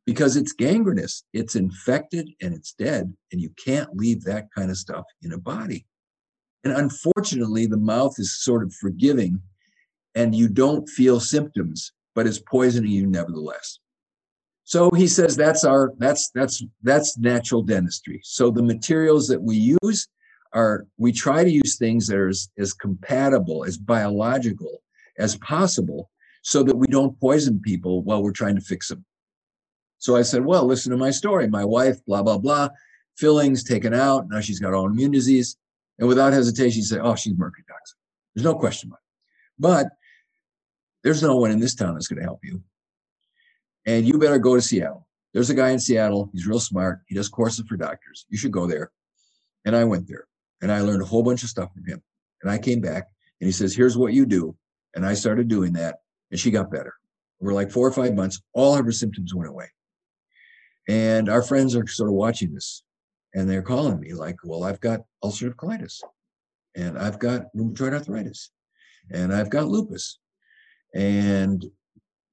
because 0.06 0.36
it's 0.36 0.52
gangrenous. 0.52 1.24
It's 1.32 1.56
infected 1.56 2.30
and 2.42 2.54
it's 2.54 2.72
dead 2.72 3.12
and 3.32 3.40
you 3.40 3.50
can't 3.64 3.94
leave 3.96 4.24
that 4.24 4.48
kind 4.54 4.70
of 4.70 4.76
stuff 4.76 5.04
in 5.22 5.32
a 5.32 5.38
body. 5.38 5.86
And 6.64 6.72
unfortunately 6.72 7.66
the 7.66 7.76
mouth 7.76 8.14
is 8.18 8.42
sort 8.42 8.62
of 8.62 8.72
forgiving 8.74 9.40
and 10.14 10.34
you 10.34 10.48
don't 10.48 10.88
feel 10.88 11.20
symptoms 11.20 11.92
but 12.14 12.26
it's 12.26 12.38
poisoning 12.38 12.92
you 12.92 13.06
nevertheless 13.06 13.80
so 14.64 14.90
he 14.90 15.06
says 15.06 15.36
that's 15.36 15.64
our 15.64 15.92
that's 15.98 16.30
that's 16.34 16.64
that's 16.82 17.18
natural 17.18 17.62
dentistry. 17.62 18.20
So 18.24 18.50
the 18.50 18.62
materials 18.62 19.28
that 19.28 19.42
we 19.42 19.56
use 19.82 20.08
are 20.54 20.86
we 20.96 21.12
try 21.12 21.44
to 21.44 21.50
use 21.50 21.76
things 21.76 22.06
that 22.06 22.16
are 22.16 22.28
as, 22.28 22.48
as 22.58 22.72
compatible, 22.72 23.64
as 23.64 23.76
biological 23.76 24.82
as 25.18 25.36
possible, 25.36 26.10
so 26.42 26.62
that 26.62 26.76
we 26.76 26.86
don't 26.86 27.18
poison 27.20 27.60
people 27.60 28.02
while 28.02 28.22
we're 28.22 28.32
trying 28.32 28.54
to 28.54 28.60
fix 28.60 28.88
them. 28.88 29.04
So 29.98 30.16
I 30.16 30.22
said, 30.22 30.44
well, 30.44 30.64
listen 30.64 30.90
to 30.92 30.98
my 30.98 31.10
story. 31.10 31.48
My 31.48 31.64
wife, 31.64 32.04
blah, 32.06 32.22
blah, 32.22 32.38
blah, 32.38 32.68
fillings 33.16 33.64
taken 33.64 33.94
out. 33.94 34.28
Now 34.28 34.40
she's 34.40 34.60
got 34.60 34.72
autoimmune 34.72 35.12
disease. 35.12 35.56
And 35.98 36.08
without 36.08 36.32
hesitation, 36.32 36.72
she 36.72 36.82
said, 36.82 37.00
oh, 37.02 37.14
she's 37.14 37.36
mercury 37.36 37.64
toxic. 37.68 37.96
There's 38.34 38.44
no 38.44 38.54
question 38.54 38.90
about 38.90 38.96
it. 38.96 39.02
But 39.58 39.86
there's 41.04 41.22
no 41.22 41.36
one 41.36 41.50
in 41.50 41.60
this 41.60 41.74
town 41.74 41.94
that's 41.94 42.08
going 42.08 42.18
to 42.18 42.24
help 42.24 42.40
you. 42.42 42.62
And 43.86 44.06
you 44.06 44.18
better 44.18 44.38
go 44.38 44.54
to 44.54 44.62
Seattle. 44.62 45.06
There's 45.32 45.50
a 45.50 45.54
guy 45.54 45.70
in 45.70 45.80
Seattle. 45.80 46.30
He's 46.32 46.46
real 46.46 46.60
smart. 46.60 47.00
He 47.06 47.14
does 47.14 47.28
courses 47.28 47.64
for 47.68 47.76
doctors. 47.76 48.24
You 48.28 48.38
should 48.38 48.52
go 48.52 48.66
there. 48.66 48.92
And 49.64 49.74
I 49.74 49.84
went 49.84 50.06
there 50.06 50.26
and 50.62 50.70
I 50.70 50.80
learned 50.80 51.02
a 51.02 51.06
whole 51.06 51.22
bunch 51.22 51.42
of 51.42 51.48
stuff 51.48 51.72
from 51.72 51.84
him. 51.84 52.02
And 52.42 52.50
I 52.50 52.58
came 52.58 52.80
back 52.80 53.08
and 53.40 53.46
he 53.46 53.52
says, 53.52 53.74
here's 53.74 53.96
what 53.96 54.12
you 54.12 54.26
do. 54.26 54.56
And 54.94 55.04
I 55.04 55.14
started 55.14 55.48
doing 55.48 55.72
that 55.74 55.98
and 56.30 56.38
she 56.38 56.50
got 56.50 56.70
better. 56.70 56.94
We're 57.40 57.52
like 57.52 57.70
four 57.70 57.86
or 57.86 57.92
five 57.92 58.14
months, 58.14 58.40
all 58.52 58.76
of 58.76 58.84
her 58.84 58.92
symptoms 58.92 59.34
went 59.34 59.50
away. 59.50 59.66
And 60.88 61.28
our 61.28 61.42
friends 61.42 61.74
are 61.74 61.86
sort 61.86 62.10
of 62.10 62.14
watching 62.14 62.54
this 62.54 62.84
and 63.34 63.50
they're 63.50 63.62
calling 63.62 63.98
me 63.98 64.14
like, 64.14 64.36
well, 64.44 64.64
I've 64.64 64.80
got 64.80 65.00
ulcerative 65.22 65.56
colitis 65.56 66.00
and 66.76 66.98
I've 66.98 67.18
got 67.18 67.46
rheumatoid 67.56 67.92
arthritis 67.92 68.50
and 69.10 69.34
I've 69.34 69.50
got 69.50 69.66
lupus. 69.66 70.18
And 70.94 71.64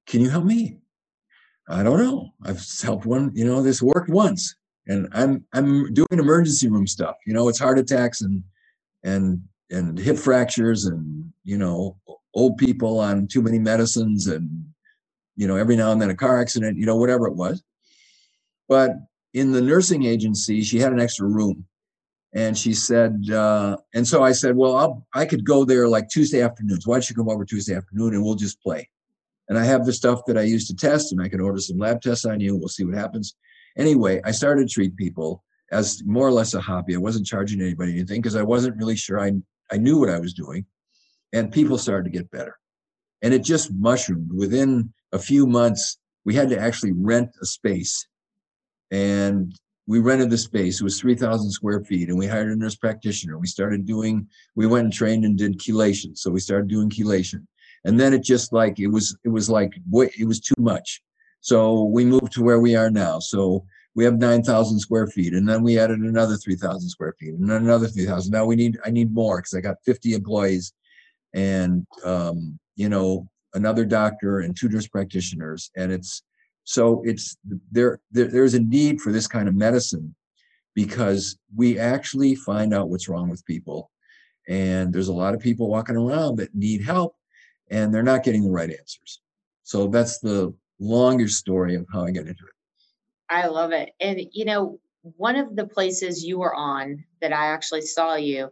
can 0.06 0.20
you 0.20 0.30
help 0.30 0.44
me? 0.44 0.78
I 1.68 1.82
don't 1.82 1.98
know. 1.98 2.32
I've 2.44 2.64
helped 2.82 3.06
one, 3.06 3.30
you 3.34 3.44
know, 3.44 3.62
this 3.62 3.82
worked 3.82 4.10
once. 4.10 4.56
And 4.88 5.08
I'm 5.12 5.44
I'm 5.52 5.92
doing 5.94 6.08
emergency 6.12 6.68
room 6.68 6.88
stuff. 6.88 7.16
You 7.24 7.34
know, 7.34 7.48
it's 7.48 7.58
heart 7.58 7.78
attacks 7.78 8.20
and 8.20 8.42
and 9.04 9.40
and 9.70 9.96
hip 9.98 10.18
fractures 10.18 10.86
and 10.86 11.32
you 11.44 11.56
know, 11.56 11.96
old 12.34 12.58
people 12.58 12.98
on 12.98 13.28
too 13.28 13.42
many 13.42 13.60
medicines 13.60 14.26
and 14.26 14.64
you 15.36 15.46
know, 15.46 15.56
every 15.56 15.76
now 15.76 15.92
and 15.92 16.02
then 16.02 16.10
a 16.10 16.16
car 16.16 16.40
accident, 16.40 16.78
you 16.78 16.84
know, 16.84 16.96
whatever 16.96 17.26
it 17.26 17.36
was. 17.36 17.62
But 18.68 18.92
in 19.34 19.52
the 19.52 19.62
nursing 19.62 20.04
agency, 20.04 20.62
she 20.62 20.78
had 20.78 20.92
an 20.92 21.00
extra 21.00 21.26
room 21.26 21.64
and 22.34 22.56
she 22.56 22.74
said, 22.74 23.28
uh, 23.30 23.76
and 23.94 24.06
so 24.06 24.22
I 24.22 24.32
said, 24.32 24.56
well, 24.56 24.76
I'll, 24.76 25.06
I 25.14 25.26
could 25.26 25.44
go 25.44 25.64
there 25.64 25.88
like 25.88 26.08
Tuesday 26.08 26.42
afternoons. 26.42 26.86
Why 26.86 26.96
don't 26.96 27.08
you 27.08 27.16
come 27.16 27.28
over 27.28 27.44
Tuesday 27.44 27.74
afternoon 27.74 28.14
and 28.14 28.22
we'll 28.24 28.34
just 28.34 28.62
play? 28.62 28.88
And 29.48 29.58
I 29.58 29.64
have 29.64 29.84
the 29.84 29.92
stuff 29.92 30.24
that 30.26 30.38
I 30.38 30.42
use 30.42 30.66
to 30.68 30.76
test, 30.76 31.12
and 31.12 31.20
I 31.20 31.28
can 31.28 31.40
order 31.40 31.58
some 31.58 31.78
lab 31.78 32.00
tests 32.00 32.24
on 32.24 32.40
you. 32.40 32.56
We'll 32.56 32.68
see 32.68 32.84
what 32.84 32.94
happens. 32.94 33.34
Anyway, 33.76 34.20
I 34.24 34.30
started 34.30 34.68
to 34.68 34.72
treat 34.72 34.96
people 34.96 35.42
as 35.70 36.02
more 36.04 36.26
or 36.26 36.32
less 36.32 36.54
a 36.54 36.60
hobby. 36.60 36.94
I 36.94 36.98
wasn't 36.98 37.26
charging 37.26 37.60
anybody 37.60 37.92
anything 37.92 38.20
because 38.20 38.36
I 38.36 38.42
wasn't 38.42 38.76
really 38.76 38.96
sure 38.96 39.18
I, 39.18 39.32
I 39.70 39.78
knew 39.78 39.98
what 39.98 40.10
I 40.10 40.18
was 40.18 40.34
doing. 40.34 40.66
And 41.32 41.50
people 41.50 41.78
started 41.78 42.04
to 42.04 42.18
get 42.18 42.30
better. 42.30 42.56
And 43.22 43.32
it 43.32 43.42
just 43.42 43.72
mushroomed. 43.72 44.32
Within 44.32 44.92
a 45.12 45.18
few 45.18 45.46
months, 45.46 45.98
we 46.24 46.34
had 46.34 46.50
to 46.50 46.58
actually 46.58 46.92
rent 46.92 47.30
a 47.40 47.46
space. 47.46 48.06
And 48.90 49.54
we 49.86 49.98
rented 49.98 50.30
the 50.30 50.38
space. 50.38 50.80
It 50.80 50.84
was 50.84 51.00
3,000 51.00 51.50
square 51.50 51.82
feet, 51.84 52.08
and 52.08 52.18
we 52.18 52.26
hired 52.26 52.52
a 52.52 52.56
nurse 52.56 52.76
practitioner. 52.76 53.38
We 53.38 53.46
started 53.46 53.84
doing, 53.84 54.28
we 54.54 54.66
went 54.66 54.84
and 54.84 54.92
trained 54.92 55.24
and 55.24 55.36
did 55.36 55.58
chelation. 55.58 56.16
So 56.16 56.30
we 56.30 56.40
started 56.40 56.68
doing 56.68 56.88
chelation. 56.88 57.46
And 57.84 57.98
then 57.98 58.12
it 58.12 58.22
just 58.22 58.52
like, 58.52 58.78
it 58.78 58.88
was, 58.88 59.16
it 59.24 59.28
was 59.28 59.50
like, 59.50 59.72
it 60.18 60.26
was 60.26 60.40
too 60.40 60.54
much. 60.58 61.02
So 61.40 61.84
we 61.84 62.04
moved 62.04 62.32
to 62.32 62.42
where 62.42 62.60
we 62.60 62.76
are 62.76 62.90
now. 62.90 63.18
So 63.18 63.64
we 63.94 64.04
have 64.04 64.18
9,000 64.18 64.78
square 64.78 65.06
feet, 65.08 65.34
and 65.34 65.48
then 65.48 65.62
we 65.62 65.78
added 65.78 65.98
another 65.98 66.36
3,000 66.36 66.88
square 66.88 67.14
feet, 67.18 67.34
and 67.34 67.50
another 67.50 67.88
3,000. 67.88 68.30
Now 68.30 68.44
we 68.44 68.56
need, 68.56 68.78
I 68.84 68.90
need 68.90 69.12
more 69.12 69.38
because 69.38 69.54
I 69.54 69.60
got 69.60 69.82
50 69.84 70.14
employees 70.14 70.72
and, 71.34 71.86
um, 72.04 72.58
you 72.76 72.88
know, 72.88 73.28
another 73.54 73.84
doctor 73.84 74.40
and 74.40 74.56
two 74.56 74.68
nurse 74.68 74.86
practitioners. 74.86 75.70
And 75.76 75.92
it's, 75.92 76.22
so 76.64 77.02
it's 77.04 77.36
there, 77.70 78.00
there 78.12 78.28
there's 78.28 78.54
a 78.54 78.60
need 78.60 79.00
for 79.00 79.12
this 79.12 79.26
kind 79.26 79.48
of 79.48 79.54
medicine 79.54 80.14
because 80.74 81.36
we 81.54 81.78
actually 81.78 82.34
find 82.34 82.72
out 82.72 82.88
what's 82.88 83.08
wrong 83.08 83.28
with 83.28 83.44
people 83.44 83.90
and 84.48 84.92
there's 84.92 85.08
a 85.08 85.12
lot 85.12 85.34
of 85.34 85.40
people 85.40 85.68
walking 85.68 85.96
around 85.96 86.36
that 86.36 86.54
need 86.54 86.82
help 86.82 87.16
and 87.72 87.92
they're 87.92 88.02
not 88.02 88.22
getting 88.22 88.44
the 88.44 88.50
right 88.50 88.70
answers. 88.70 89.20
So 89.64 89.88
that's 89.88 90.20
the 90.20 90.54
longer 90.78 91.28
story 91.28 91.74
of 91.74 91.86
how 91.92 92.04
i 92.04 92.10
got 92.10 92.26
into 92.26 92.44
it. 92.44 92.54
I 93.28 93.46
love 93.46 93.72
it. 93.72 93.90
And 94.00 94.20
you 94.32 94.44
know 94.44 94.78
one 95.16 95.34
of 95.34 95.56
the 95.56 95.66
places 95.66 96.24
you 96.24 96.38
were 96.38 96.54
on 96.54 97.04
that 97.20 97.32
i 97.32 97.46
actually 97.46 97.80
saw 97.80 98.14
you 98.14 98.48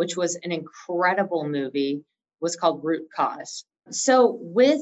which 0.00 0.16
was 0.16 0.34
an 0.42 0.50
incredible 0.50 1.46
movie 1.46 2.02
was 2.40 2.56
called 2.56 2.82
root 2.82 3.06
cause. 3.14 3.66
So 3.90 4.38
with 4.40 4.80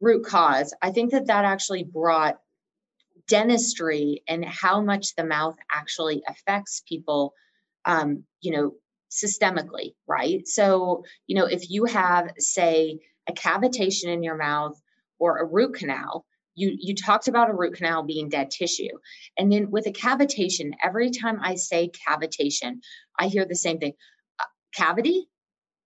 root 0.00 0.24
cause, 0.24 0.72
I 0.80 0.92
think 0.92 1.10
that 1.10 1.26
that 1.26 1.44
actually 1.44 1.82
brought 1.82 2.38
dentistry 3.26 4.22
and 4.28 4.44
how 4.44 4.80
much 4.80 5.16
the 5.16 5.24
mouth 5.24 5.56
actually 5.68 6.22
affects 6.28 6.80
people, 6.88 7.34
um, 7.84 8.22
you 8.40 8.52
know, 8.52 8.74
systemically, 9.10 9.94
right? 10.06 10.46
So, 10.46 11.02
you 11.26 11.34
know, 11.34 11.46
if 11.46 11.68
you 11.68 11.86
have, 11.86 12.30
say, 12.38 13.00
a 13.28 13.32
cavitation 13.32 14.06
in 14.06 14.22
your 14.22 14.36
mouth 14.36 14.80
or 15.18 15.38
a 15.38 15.46
root 15.46 15.74
canal, 15.74 16.24
you 16.54 16.76
you 16.78 16.94
talked 16.94 17.28
about 17.28 17.50
a 17.50 17.54
root 17.54 17.74
canal 17.74 18.02
being 18.02 18.28
dead 18.28 18.50
tissue 18.50 18.98
and 19.38 19.50
then 19.50 19.70
with 19.70 19.86
a 19.86 19.90
cavitation 19.92 20.72
every 20.84 21.10
time 21.10 21.38
i 21.42 21.54
say 21.54 21.90
cavitation 22.06 22.74
i 23.18 23.26
hear 23.26 23.46
the 23.46 23.56
same 23.56 23.78
thing 23.78 23.94
uh, 24.38 24.44
cavity 24.74 25.26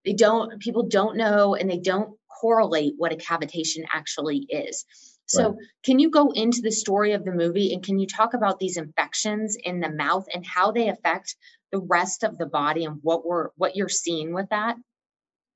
they 0.03 0.11
don't 0.11 0.59
people 0.59 0.83
don't 0.83 1.15
know 1.15 1.55
and 1.55 1.69
they 1.69 1.79
don't 1.79 2.17
correlate 2.39 2.93
what 2.97 3.11
a 3.11 3.15
cavitation 3.15 3.83
actually 3.91 4.45
is. 4.49 4.85
So, 5.29 5.49
right. 5.49 5.57
can 5.83 5.99
you 5.99 6.09
go 6.09 6.31
into 6.31 6.61
the 6.61 6.71
story 6.71 7.11
of 7.11 7.25
the 7.25 7.33
movie 7.33 7.73
and 7.73 7.83
can 7.83 7.99
you 7.99 8.07
talk 8.07 8.33
about 8.33 8.59
these 8.59 8.77
infections 8.77 9.57
in 9.61 9.81
the 9.81 9.89
mouth 9.89 10.25
and 10.33 10.45
how 10.45 10.71
they 10.71 10.87
affect 10.87 11.35
the 11.73 11.79
rest 11.79 12.23
of 12.23 12.37
the 12.37 12.45
body 12.45 12.85
and 12.85 12.99
what 13.01 13.25
we're 13.25 13.49
what 13.57 13.75
you're 13.75 13.89
seeing 13.89 14.33
with 14.33 14.47
that? 14.49 14.77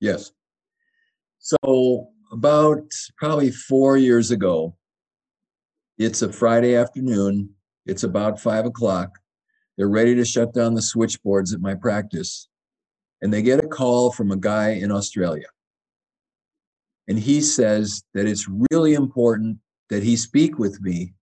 Yes. 0.01 0.33
So, 1.43 2.09
about 2.31 2.83
probably 3.17 3.49
4 3.49 3.97
years 3.97 4.29
ago, 4.29 4.77
it's 5.97 6.21
a 6.21 6.31
Friday 6.31 6.75
afternoon, 6.75 7.49
it's 7.87 8.03
about 8.03 8.39
5 8.39 8.67
o'clock. 8.67 9.17
They're 9.75 9.89
ready 9.89 10.13
to 10.15 10.23
shut 10.23 10.53
down 10.53 10.75
the 10.75 10.83
switchboards 10.83 11.51
at 11.51 11.59
my 11.59 11.73
practice. 11.73 12.47
And 13.23 13.33
they 13.33 13.41
get 13.41 13.63
a 13.63 13.67
call 13.67 14.11
from 14.11 14.31
a 14.31 14.37
guy 14.37 14.69
in 14.69 14.91
Australia. 14.91 15.47
And 17.07 17.17
he 17.17 17.41
says 17.41 18.03
that 18.13 18.27
it's 18.27 18.47
really 18.69 18.93
important 18.93 19.57
that 19.89 20.03
he 20.03 20.15
speak 20.17 20.59
with 20.59 20.79
me 20.81 21.13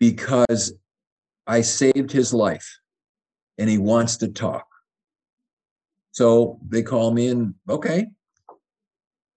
because 0.00 0.72
I 1.46 1.60
saved 1.60 2.10
his 2.10 2.32
life 2.32 2.78
and 3.58 3.68
he 3.68 3.76
wants 3.76 4.16
to 4.18 4.28
talk. 4.28 4.66
So 6.12 6.58
they 6.66 6.82
call 6.82 7.10
me 7.10 7.28
and, 7.28 7.54
okay, 7.68 8.06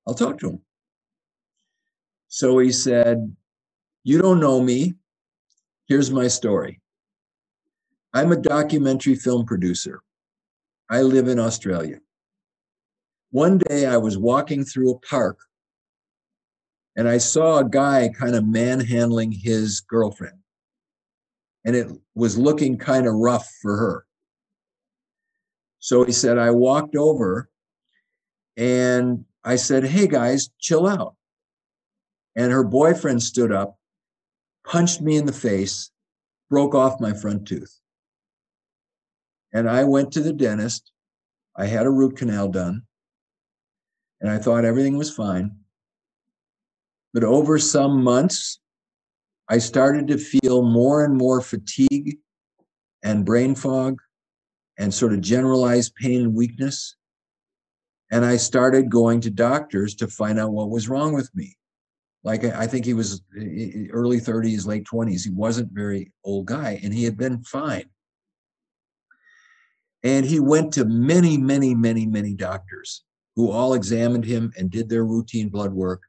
I'll 0.07 0.13
talk 0.13 0.39
to 0.39 0.51
him. 0.51 0.61
So 2.29 2.57
he 2.59 2.71
said, 2.71 3.35
You 4.03 4.21
don't 4.21 4.39
know 4.39 4.61
me. 4.61 4.95
Here's 5.87 6.11
my 6.11 6.27
story. 6.27 6.81
I'm 8.13 8.31
a 8.31 8.37
documentary 8.37 9.15
film 9.15 9.45
producer. 9.45 10.01
I 10.89 11.01
live 11.01 11.27
in 11.27 11.39
Australia. 11.39 11.99
One 13.31 13.57
day 13.57 13.85
I 13.85 13.97
was 13.97 14.17
walking 14.17 14.63
through 14.63 14.91
a 14.91 14.99
park 14.99 15.37
and 16.95 17.07
I 17.07 17.17
saw 17.17 17.59
a 17.59 17.69
guy 17.69 18.09
kind 18.17 18.35
of 18.35 18.47
manhandling 18.47 19.31
his 19.31 19.81
girlfriend. 19.81 20.37
And 21.65 21.75
it 21.75 21.87
was 22.15 22.37
looking 22.37 22.77
kind 22.77 23.05
of 23.05 23.13
rough 23.13 23.49
for 23.61 23.75
her. 23.75 24.05
So 25.79 26.05
he 26.05 26.13
said, 26.13 26.37
I 26.37 26.51
walked 26.51 26.95
over 26.95 27.49
and 28.55 29.25
I 29.47 29.55
said, 29.55 29.85
Hey 29.85 30.07
guys, 30.07 30.49
chill 30.59 30.85
out. 30.85 31.15
And 32.35 32.51
her 32.51 32.65
boyfriend 32.65 33.23
stood 33.23 33.53
up, 33.53 33.77
punched 34.65 34.99
me 34.99 35.15
in 35.15 35.25
the 35.25 35.31
face, 35.31 35.89
broke 36.49 36.75
off 36.75 36.99
my 36.99 37.13
front 37.13 37.47
tooth. 37.47 37.79
And 39.53 39.69
I 39.69 39.85
went 39.85 40.11
to 40.11 40.19
the 40.19 40.33
dentist. 40.33 40.91
I 41.55 41.65
had 41.67 41.85
a 41.85 41.89
root 41.89 42.17
canal 42.17 42.49
done 42.49 42.83
and 44.19 44.29
I 44.29 44.37
thought 44.37 44.65
everything 44.65 44.97
was 44.97 45.15
fine. 45.15 45.55
But 47.13 47.23
over 47.23 47.57
some 47.57 48.03
months, 48.03 48.59
I 49.47 49.59
started 49.59 50.07
to 50.09 50.17
feel 50.17 50.61
more 50.61 51.05
and 51.05 51.17
more 51.17 51.39
fatigue 51.39 52.17
and 53.01 53.25
brain 53.25 53.55
fog 53.55 54.01
and 54.77 54.93
sort 54.93 55.13
of 55.13 55.21
generalized 55.21 55.95
pain 55.95 56.21
and 56.21 56.35
weakness. 56.35 56.96
And 58.11 58.23
I 58.23 58.37
started 58.37 58.89
going 58.89 59.21
to 59.21 59.29
doctors 59.29 59.95
to 59.95 60.07
find 60.07 60.39
out 60.39 60.51
what 60.51 60.69
was 60.69 60.87
wrong 60.87 61.13
with 61.13 61.29
me. 61.35 61.57
Like 62.23 62.43
I 62.43 62.67
think 62.67 62.85
he 62.85 62.93
was 62.93 63.21
eh, 63.37 63.43
eh, 63.43 63.69
eh, 63.75 63.87
early 63.91 64.19
30s, 64.19 64.65
late 64.65 64.85
20s. 64.85 65.23
He 65.23 65.29
wasn't 65.29 65.71
very 65.71 66.11
old 66.23 66.45
guy, 66.45 66.79
and 66.83 66.93
he 66.93 67.03
had 67.03 67.17
been 67.17 67.43
fine. 67.43 67.89
And 70.03 70.25
he 70.25 70.39
went 70.39 70.73
to 70.73 70.85
many, 70.85 71.37
many, 71.37 71.75
many, 71.75 72.05
many 72.05 72.33
doctors 72.33 73.03
who 73.35 73.51
all 73.51 73.73
examined 73.73 74.25
him 74.25 74.51
and 74.57 74.69
did 74.69 74.89
their 74.89 75.05
routine 75.05 75.49
blood 75.49 75.73
work. 75.73 76.03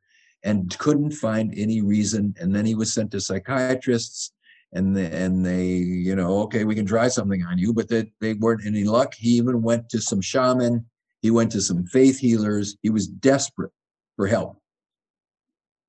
and 0.45 0.79
couldn't 0.79 1.11
find 1.11 1.53
any 1.57 1.83
reason. 1.83 2.33
And 2.41 2.55
then 2.55 2.65
he 2.65 2.77
was 2.77 2.95
sent 2.95 3.11
to 3.11 3.21
psychiatrists 3.21 4.33
and 4.73 4.97
and 4.97 5.45
they, 5.45 5.67
you 5.67 6.15
know, 6.15 6.41
okay, 6.43 6.65
we 6.65 6.75
can 6.75 6.87
try 6.87 7.09
something 7.09 7.43
on 7.45 7.59
you, 7.59 7.73
but 7.73 7.89
they, 7.89 8.13
they 8.21 8.35
weren't 8.35 8.67
any 8.67 8.85
luck. 8.85 9.15
He 9.15 9.31
even 9.31 9.63
went 9.63 9.89
to 9.91 10.01
some 10.01 10.21
shaman. 10.21 10.87
He 11.21 11.31
went 11.31 11.53
to 11.53 11.61
some 11.61 11.85
faith 11.87 12.19
healers. 12.19 12.77
He 12.83 12.91
was 12.91 13.09
desperate 13.09 13.73
for 14.17 14.27
help. 14.27 14.61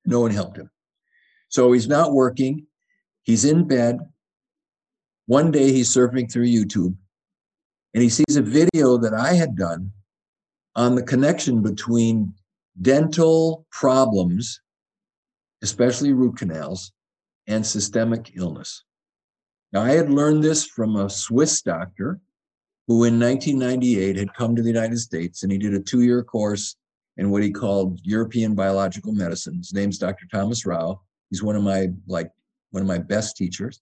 No 0.06 0.22
one 0.22 0.32
helped 0.32 0.58
him. 0.58 0.70
So 1.50 1.72
he's 1.72 1.88
not 1.88 2.14
working. 2.14 2.66
He's 3.24 3.46
in 3.46 3.68
bed. 3.68 4.00
One 5.26 5.52
day 5.52 5.72
he's 5.72 5.94
surfing 5.94 6.32
through 6.32 6.48
YouTube 6.48 6.96
and 7.94 8.04
he 8.04 8.10
sees 8.10 8.38
a 8.38 8.42
video 8.42 8.98
that 8.98 9.14
I 9.14 9.34
had 9.34 9.56
done 9.56 9.92
on 10.76 10.96
the 10.96 11.04
connection 11.04 11.62
between 11.62 12.34
dental 12.82 13.66
problems, 13.72 14.62
especially 15.62 16.14
root 16.14 16.38
canals, 16.38 16.92
and 17.48 17.66
systemic 17.66 18.32
illness. 18.36 18.84
Now, 19.72 19.82
I 19.82 19.92
had 19.92 20.12
learned 20.12 20.44
this 20.44 20.66
from 20.66 20.96
a 20.96 21.10
Swiss 21.10 21.62
doctor 21.62 22.20
who 22.90 23.04
in 23.04 23.20
1998 23.20 24.18
had 24.18 24.34
come 24.34 24.56
to 24.56 24.64
the 24.64 24.68
United 24.68 24.98
States 24.98 25.44
and 25.44 25.52
he 25.52 25.60
did 25.60 25.76
a 25.76 25.80
two 25.80 26.02
year 26.02 26.24
course 26.24 26.76
in 27.18 27.30
what 27.30 27.44
he 27.44 27.52
called 27.52 28.00
European 28.04 28.56
biological 28.56 29.14
medicine. 29.14 29.58
His 29.58 29.74
name's 29.74 30.00
Dr. 30.00 30.26
Thomas 30.26 30.66
Rau. 30.66 31.00
He's 31.30 31.44
one 31.44 31.56
of 31.56 31.62
my 31.62 31.90
like 32.08 32.32
one 32.72 32.82
of 32.82 32.88
my 32.88 32.98
best 32.98 33.38
teachers. 33.38 33.80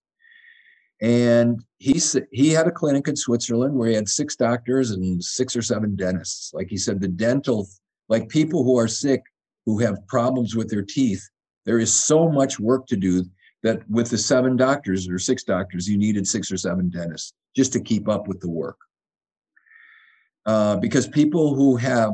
And 1.01 1.63
he 1.77 2.01
he 2.33 2.49
had 2.49 2.67
a 2.67 2.71
clinic 2.71 3.07
in 3.07 3.15
Switzerland 3.15 3.75
where 3.75 3.87
he 3.87 3.95
had 3.95 4.09
six 4.09 4.35
doctors 4.35 4.91
and 4.91 5.23
six 5.23 5.55
or 5.55 5.61
seven 5.61 5.95
dentists. 5.95 6.53
Like 6.53 6.67
he 6.69 6.77
said, 6.77 6.99
the 6.99 7.07
dental, 7.07 7.65
like 8.09 8.27
people 8.27 8.65
who 8.65 8.77
are 8.77 8.89
sick 8.89 9.23
who 9.65 9.79
have 9.79 10.05
problems 10.07 10.53
with 10.53 10.69
their 10.69 10.83
teeth, 10.83 11.25
there 11.65 11.79
is 11.79 11.93
so 11.93 12.27
much 12.27 12.59
work 12.59 12.85
to 12.87 12.97
do 12.97 13.23
that 13.63 13.89
with 13.89 14.09
the 14.09 14.17
seven 14.17 14.57
doctors 14.57 15.07
or 15.07 15.17
six 15.17 15.45
doctors, 15.45 15.87
you 15.87 15.97
needed 15.97 16.27
six 16.27 16.51
or 16.51 16.57
seven 16.57 16.89
dentists 16.89 17.31
just 17.55 17.71
to 17.71 17.79
keep 17.79 18.09
up 18.09 18.27
with 18.27 18.41
the 18.41 18.49
work. 18.49 18.77
Uh, 20.47 20.77
because 20.77 21.09
people 21.09 21.53
who 21.53 21.75
have 21.75 22.13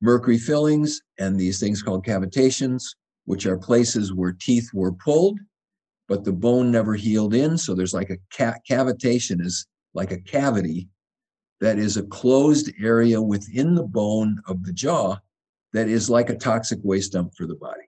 mercury 0.00 0.38
fillings 0.38 1.02
and 1.18 1.38
these 1.38 1.60
things 1.60 1.82
called 1.82 2.06
cavitations, 2.06 2.82
which 3.26 3.44
are 3.44 3.58
places 3.58 4.14
where 4.14 4.32
teeth 4.32 4.70
were 4.72 4.92
pulled, 4.92 5.38
but 6.08 6.24
the 6.24 6.32
bone 6.32 6.70
never 6.70 6.94
healed 6.94 7.34
in. 7.34 7.58
So 7.58 7.74
there's 7.74 7.92
like 7.92 8.08
a 8.08 8.18
ca- 8.34 8.58
cavitation 8.68 9.44
is 9.44 9.66
like 9.92 10.10
a 10.10 10.20
cavity 10.20 10.88
that 11.60 11.78
is 11.78 11.96
a 11.96 12.04
closed 12.04 12.72
area 12.82 13.20
within 13.20 13.74
the 13.74 13.82
bone 13.82 14.40
of 14.46 14.64
the 14.64 14.72
jaw 14.72 15.18
that 15.72 15.88
is 15.88 16.08
like 16.08 16.30
a 16.30 16.36
toxic 16.36 16.78
waste 16.82 17.12
dump 17.12 17.34
for 17.36 17.46
the 17.46 17.56
body. 17.56 17.82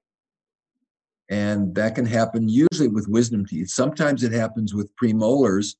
And 1.30 1.74
that 1.74 1.94
can 1.94 2.06
happen 2.06 2.48
usually 2.48 2.88
with 2.88 3.08
wisdom 3.08 3.46
teeth. 3.46 3.68
Sometimes 3.70 4.22
it 4.22 4.32
happens 4.32 4.74
with 4.74 4.94
premolars 4.96 5.76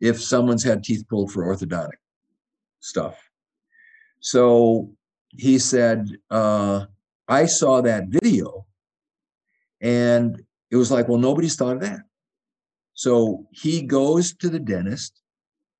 if 0.00 0.20
someone's 0.20 0.64
had 0.64 0.84
teeth 0.84 1.04
pulled 1.08 1.32
for 1.32 1.44
orthodontic 1.44 1.98
stuff. 2.80 3.27
So 4.20 4.90
he 5.30 5.58
said, 5.58 6.08
uh, 6.30 6.86
I 7.28 7.46
saw 7.46 7.80
that 7.82 8.08
video 8.08 8.66
and 9.80 10.42
it 10.70 10.76
was 10.76 10.90
like, 10.90 11.08
well, 11.08 11.18
nobody's 11.18 11.56
thought 11.56 11.76
of 11.76 11.82
that. 11.82 12.00
So 12.94 13.46
he 13.52 13.82
goes 13.82 14.34
to 14.34 14.48
the 14.48 14.58
dentist. 14.58 15.22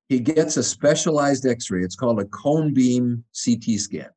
He 0.07 0.19
gets 0.19 0.57
a 0.57 0.63
specialized 0.63 1.45
x 1.45 1.69
ray. 1.69 1.83
It's 1.83 1.95
called 1.95 2.19
a 2.19 2.25
cone 2.25 2.73
beam 2.73 3.23
CT 3.43 3.79
scan. 3.79 4.09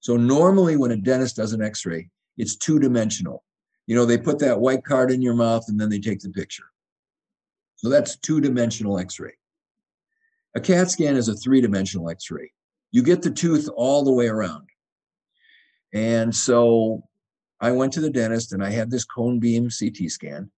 So 0.00 0.16
normally, 0.16 0.76
when 0.76 0.92
a 0.92 0.96
dentist 0.96 1.36
does 1.36 1.52
an 1.52 1.62
x 1.62 1.84
ray, 1.84 2.08
it's 2.36 2.56
two 2.56 2.78
dimensional. 2.78 3.44
You 3.86 3.96
know, 3.96 4.04
they 4.04 4.18
put 4.18 4.38
that 4.40 4.60
white 4.60 4.84
card 4.84 5.10
in 5.10 5.22
your 5.22 5.34
mouth 5.34 5.64
and 5.68 5.78
then 5.78 5.88
they 5.88 6.00
take 6.00 6.20
the 6.20 6.30
picture. 6.30 6.64
So 7.76 7.88
that's 7.88 8.16
two 8.16 8.40
dimensional 8.40 8.98
x 8.98 9.20
ray. 9.20 9.34
A 10.54 10.60
CAT 10.60 10.90
scan 10.90 11.16
is 11.16 11.28
a 11.28 11.34
three 11.34 11.60
dimensional 11.60 12.10
x 12.10 12.30
ray. 12.30 12.52
You 12.90 13.02
get 13.02 13.22
the 13.22 13.30
tooth 13.30 13.68
all 13.74 14.04
the 14.04 14.12
way 14.12 14.28
around. 14.28 14.68
And 15.92 16.34
so 16.34 17.04
I 17.60 17.72
went 17.72 17.92
to 17.94 18.00
the 18.00 18.10
dentist 18.10 18.52
and 18.52 18.64
I 18.64 18.70
had 18.70 18.90
this 18.90 19.04
cone 19.04 19.38
beam 19.38 19.68
CT 19.70 20.10
scan. 20.10 20.50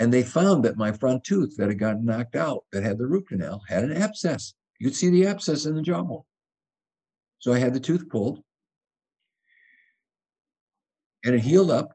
And 0.00 0.12
they 0.12 0.22
found 0.22 0.64
that 0.64 0.76
my 0.76 0.92
front 0.92 1.24
tooth 1.24 1.56
that 1.56 1.68
had 1.68 1.78
gotten 1.78 2.04
knocked 2.04 2.36
out, 2.36 2.64
that 2.72 2.84
had 2.84 2.98
the 2.98 3.06
root 3.06 3.28
canal, 3.28 3.62
had 3.68 3.84
an 3.84 3.96
abscess. 3.96 4.54
You 4.78 4.86
could 4.86 4.96
see 4.96 5.10
the 5.10 5.26
abscess 5.26 5.66
in 5.66 5.74
the 5.74 5.82
jawbone. 5.82 6.22
So 7.40 7.52
I 7.52 7.58
had 7.58 7.74
the 7.74 7.80
tooth 7.80 8.08
pulled 8.08 8.42
and 11.24 11.34
it 11.34 11.40
healed 11.40 11.70
up. 11.70 11.92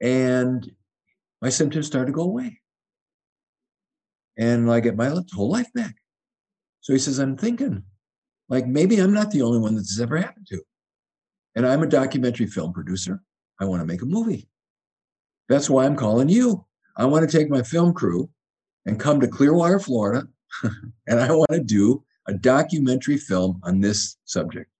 And 0.00 0.70
my 1.42 1.50
symptoms 1.50 1.86
started 1.86 2.06
to 2.06 2.12
go 2.12 2.22
away. 2.22 2.60
And 4.38 4.70
I 4.70 4.80
get 4.80 4.96
my 4.96 5.14
whole 5.32 5.50
life 5.50 5.70
back. 5.74 5.94
So 6.80 6.94
he 6.94 6.98
says, 6.98 7.18
I'm 7.18 7.36
thinking, 7.36 7.84
like, 8.50 8.66
maybe 8.66 8.98
I'm 8.98 9.14
not 9.14 9.30
the 9.30 9.42
only 9.42 9.58
one 9.58 9.76
that 9.76 9.82
this 9.82 10.00
ever 10.00 10.18
happened 10.18 10.48
to. 10.48 10.60
And 11.54 11.66
I'm 11.66 11.82
a 11.82 11.86
documentary 11.86 12.46
film 12.46 12.72
producer. 12.72 13.22
I 13.60 13.64
want 13.64 13.80
to 13.80 13.86
make 13.86 14.02
a 14.02 14.06
movie. 14.06 14.48
That's 15.48 15.70
why 15.70 15.86
I'm 15.86 15.96
calling 15.96 16.28
you. 16.28 16.66
I 16.96 17.06
want 17.06 17.28
to 17.28 17.38
take 17.38 17.48
my 17.48 17.62
film 17.62 17.94
crew 17.94 18.28
and 18.86 19.00
come 19.00 19.20
to 19.20 19.28
Clearwater, 19.28 19.78
Florida, 19.78 20.26
and 21.06 21.20
I 21.20 21.30
want 21.32 21.50
to 21.52 21.60
do 21.60 22.04
a 22.26 22.34
documentary 22.34 23.16
film 23.16 23.60
on 23.62 23.80
this 23.80 24.16
subject. 24.24 24.70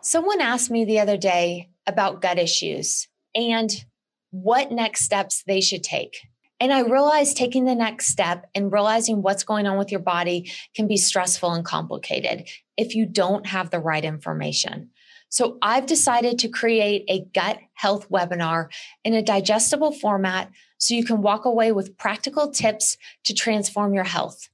Someone 0.00 0.40
asked 0.40 0.70
me 0.70 0.84
the 0.84 1.00
other 1.00 1.16
day 1.16 1.68
about 1.86 2.22
gut 2.22 2.38
issues 2.38 3.08
and 3.34 3.84
what 4.30 4.70
next 4.72 5.04
steps 5.04 5.42
they 5.46 5.60
should 5.60 5.82
take. 5.82 6.18
And 6.60 6.72
I 6.72 6.80
realized 6.80 7.36
taking 7.36 7.64
the 7.64 7.74
next 7.74 8.08
step 8.08 8.48
and 8.54 8.72
realizing 8.72 9.22
what's 9.22 9.44
going 9.44 9.66
on 9.66 9.78
with 9.78 9.92
your 9.92 10.00
body 10.00 10.50
can 10.74 10.88
be 10.88 10.96
stressful 10.96 11.52
and 11.52 11.64
complicated 11.64 12.48
if 12.76 12.94
you 12.94 13.06
don't 13.06 13.46
have 13.46 13.70
the 13.70 13.78
right 13.78 14.04
information. 14.04 14.90
So 15.30 15.58
I've 15.62 15.86
decided 15.86 16.38
to 16.38 16.48
create 16.48 17.04
a 17.08 17.26
gut 17.34 17.58
health 17.74 18.08
webinar 18.10 18.68
in 19.04 19.14
a 19.14 19.22
digestible 19.22 19.92
format 19.92 20.50
so 20.78 20.94
you 20.94 21.04
can 21.04 21.22
walk 21.22 21.44
away 21.44 21.70
with 21.70 21.98
practical 21.98 22.50
tips 22.50 22.96
to 23.24 23.34
transform 23.34 23.94
your 23.94 24.04
health. 24.04 24.48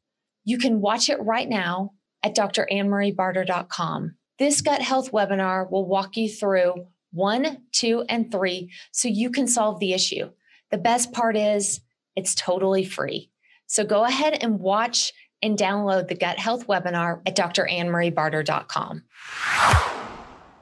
You 0.44 0.58
can 0.58 0.80
watch 0.80 1.08
it 1.08 1.20
right 1.22 1.48
now 1.48 1.92
at 2.22 2.34
drannmariebarter.com. 2.34 4.16
This 4.38 4.60
gut 4.62 4.82
health 4.82 5.12
webinar 5.12 5.70
will 5.70 5.86
walk 5.86 6.16
you 6.16 6.28
through 6.28 6.86
one, 7.12 7.62
two, 7.70 8.04
and 8.08 8.32
three 8.32 8.70
so 8.90 9.06
you 9.06 9.30
can 9.30 9.46
solve 9.46 9.78
the 9.78 9.92
issue. 9.92 10.30
The 10.70 10.78
best 10.78 11.12
part 11.12 11.36
is 11.36 11.80
it's 12.16 12.34
totally 12.34 12.84
free. 12.84 13.30
So 13.66 13.84
go 13.84 14.04
ahead 14.04 14.38
and 14.40 14.60
watch 14.60 15.12
and 15.42 15.58
download 15.58 16.08
the 16.08 16.14
gut 16.14 16.38
health 16.38 16.66
webinar 16.66 17.20
at 17.26 17.36
drannmariebarter.com. 17.36 19.02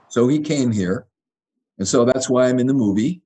So 0.08 0.28
he 0.28 0.40
came 0.40 0.72
here. 0.72 1.06
And 1.78 1.88
so 1.88 2.04
that's 2.04 2.28
why 2.28 2.48
I'm 2.48 2.58
in 2.58 2.66
the 2.66 2.74
movie. 2.74 3.22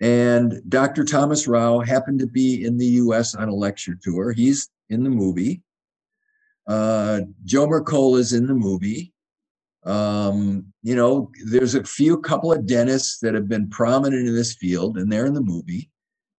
And 0.00 0.62
Dr. 0.68 1.04
Thomas 1.04 1.46
Rau 1.46 1.80
happened 1.80 2.20
to 2.20 2.26
be 2.26 2.64
in 2.64 2.78
the 2.78 2.86
US 2.86 3.34
on 3.34 3.48
a 3.48 3.54
lecture 3.54 3.98
tour. 4.02 4.32
He's 4.32 4.68
in 4.88 5.04
the 5.04 5.10
movie. 5.10 5.62
Uh, 6.66 7.22
Joe 7.44 7.66
Mercola 7.66 8.18
is 8.18 8.32
in 8.32 8.46
the 8.46 8.54
movie. 8.54 9.12
Um, 9.84 10.66
you 10.82 10.94
know, 10.94 11.30
there's 11.44 11.74
a 11.74 11.84
few 11.84 12.18
couple 12.20 12.52
of 12.52 12.66
dentists 12.66 13.18
that 13.20 13.34
have 13.34 13.48
been 13.48 13.68
prominent 13.68 14.26
in 14.26 14.34
this 14.34 14.54
field, 14.54 14.96
and 14.98 15.10
they're 15.10 15.26
in 15.26 15.34
the 15.34 15.40
movie. 15.40 15.90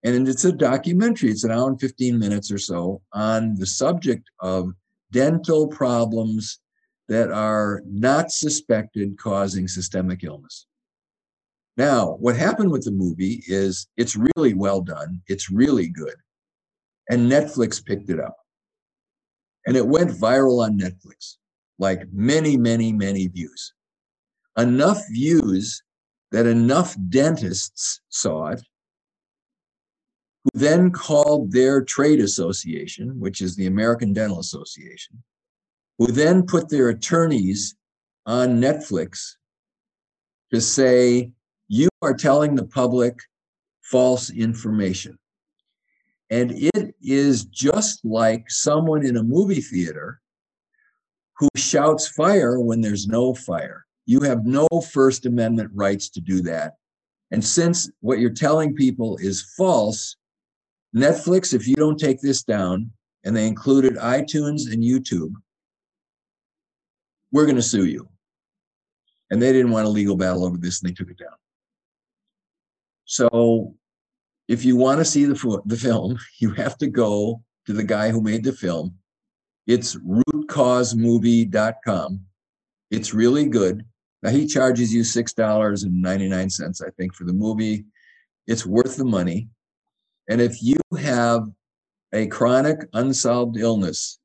And 0.03 0.27
it's 0.27 0.45
a 0.45 0.51
documentary, 0.51 1.29
it's 1.29 1.43
an 1.43 1.51
hour 1.51 1.69
and 1.69 1.79
15 1.79 2.17
minutes 2.17 2.51
or 2.51 2.57
so 2.57 3.01
on 3.13 3.55
the 3.55 3.67
subject 3.67 4.29
of 4.39 4.73
dental 5.11 5.67
problems 5.67 6.59
that 7.07 7.31
are 7.31 7.83
not 7.85 8.31
suspected 8.31 9.17
causing 9.17 9.67
systemic 9.67 10.23
illness. 10.23 10.65
Now, 11.77 12.17
what 12.19 12.35
happened 12.35 12.71
with 12.71 12.83
the 12.83 12.91
movie 12.91 13.43
is 13.47 13.87
it's 13.97 14.17
really 14.35 14.53
well 14.53 14.81
done, 14.81 15.21
it's 15.27 15.49
really 15.51 15.87
good. 15.87 16.15
And 17.09 17.31
Netflix 17.31 17.83
picked 17.83 18.09
it 18.09 18.19
up. 18.19 18.37
And 19.65 19.77
it 19.77 19.85
went 19.85 20.09
viral 20.09 20.63
on 20.63 20.79
Netflix, 20.79 21.37
like 21.77 22.03
many, 22.11 22.57
many, 22.57 22.91
many 22.91 23.27
views. 23.27 23.73
Enough 24.57 25.01
views 25.11 25.83
that 26.31 26.45
enough 26.45 26.95
dentists 27.09 28.01
saw 28.09 28.47
it, 28.47 28.61
who 30.43 30.49
then 30.59 30.91
called 30.91 31.51
their 31.51 31.83
trade 31.83 32.19
association, 32.19 33.19
which 33.19 33.41
is 33.41 33.55
the 33.55 33.67
American 33.67 34.13
Dental 34.13 34.39
Association, 34.39 35.23
who 35.97 36.07
then 36.07 36.45
put 36.45 36.69
their 36.69 36.89
attorneys 36.89 37.75
on 38.25 38.61
Netflix 38.61 39.35
to 40.53 40.59
say, 40.59 41.31
you 41.67 41.89
are 42.01 42.13
telling 42.13 42.55
the 42.55 42.65
public 42.65 43.19
false 43.81 44.29
information. 44.29 45.17
And 46.29 46.51
it 46.51 46.95
is 47.01 47.45
just 47.45 48.03
like 48.05 48.49
someone 48.49 49.05
in 49.05 49.17
a 49.17 49.23
movie 49.23 49.61
theater 49.61 50.21
who 51.37 51.49
shouts 51.55 52.07
fire 52.07 52.59
when 52.59 52.81
there's 52.81 53.07
no 53.07 53.33
fire. 53.33 53.85
You 54.05 54.21
have 54.21 54.45
no 54.45 54.67
First 54.91 55.25
Amendment 55.25 55.71
rights 55.73 56.09
to 56.09 56.21
do 56.21 56.41
that. 56.43 56.75
And 57.31 57.43
since 57.43 57.89
what 58.01 58.19
you're 58.19 58.29
telling 58.29 58.75
people 58.75 59.17
is 59.17 59.53
false, 59.57 60.15
Netflix, 60.95 61.53
if 61.53 61.67
you 61.67 61.75
don't 61.75 61.99
take 61.99 62.21
this 62.21 62.43
down, 62.43 62.91
and 63.23 63.35
they 63.35 63.47
included 63.47 63.95
iTunes 63.95 64.71
and 64.71 64.83
YouTube, 64.83 65.33
we're 67.31 67.45
going 67.45 67.55
to 67.55 67.61
sue 67.61 67.85
you. 67.85 68.07
And 69.29 69.39
they 69.41 69.53
didn't 69.53 69.71
want 69.71 69.87
a 69.87 69.89
legal 69.89 70.17
battle 70.17 70.45
over 70.45 70.57
this 70.57 70.81
and 70.81 70.89
they 70.89 70.93
took 70.93 71.09
it 71.09 71.17
down. 71.17 71.29
So 73.05 73.75
if 74.47 74.63
you 74.65 74.75
want 74.75 74.99
to 74.99 75.05
see 75.05 75.25
the, 75.25 75.61
the 75.65 75.77
film, 75.77 76.19
you 76.39 76.51
have 76.51 76.77
to 76.79 76.87
go 76.87 77.43
to 77.67 77.73
the 77.73 77.83
guy 77.83 78.09
who 78.09 78.21
made 78.21 78.43
the 78.43 78.53
film. 78.53 78.95
It's 79.67 79.95
rootcausemovie.com. 79.95 82.21
It's 82.89 83.13
really 83.13 83.45
good. 83.45 83.85
Now 84.23 84.31
he 84.31 84.47
charges 84.47 84.91
you 84.93 85.03
$6.99, 85.03 86.85
I 86.85 86.89
think, 86.97 87.15
for 87.15 87.23
the 87.23 87.33
movie. 87.33 87.85
It's 88.47 88.65
worth 88.65 88.97
the 88.97 89.05
money. 89.05 89.47
And 90.31 90.39
if 90.39 90.63
you 90.63 90.77
have 90.97 91.43
a 92.13 92.25
chronic 92.27 92.87
unsolved 92.93 93.57
illness 93.57 94.17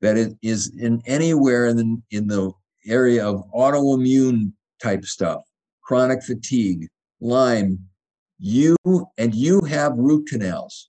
that 0.00 0.16
is 0.40 0.74
in 0.78 1.02
anywhere 1.04 1.66
in 1.66 1.76
the, 1.76 2.02
in 2.10 2.26
the 2.26 2.52
area 2.86 3.22
of 3.28 3.44
autoimmune 3.54 4.52
type 4.82 5.04
stuff, 5.04 5.42
chronic 5.82 6.22
fatigue, 6.22 6.88
Lyme, 7.20 7.78
you 8.38 8.76
and 9.18 9.34
you 9.34 9.60
have 9.60 9.92
root 9.98 10.26
canals, 10.26 10.88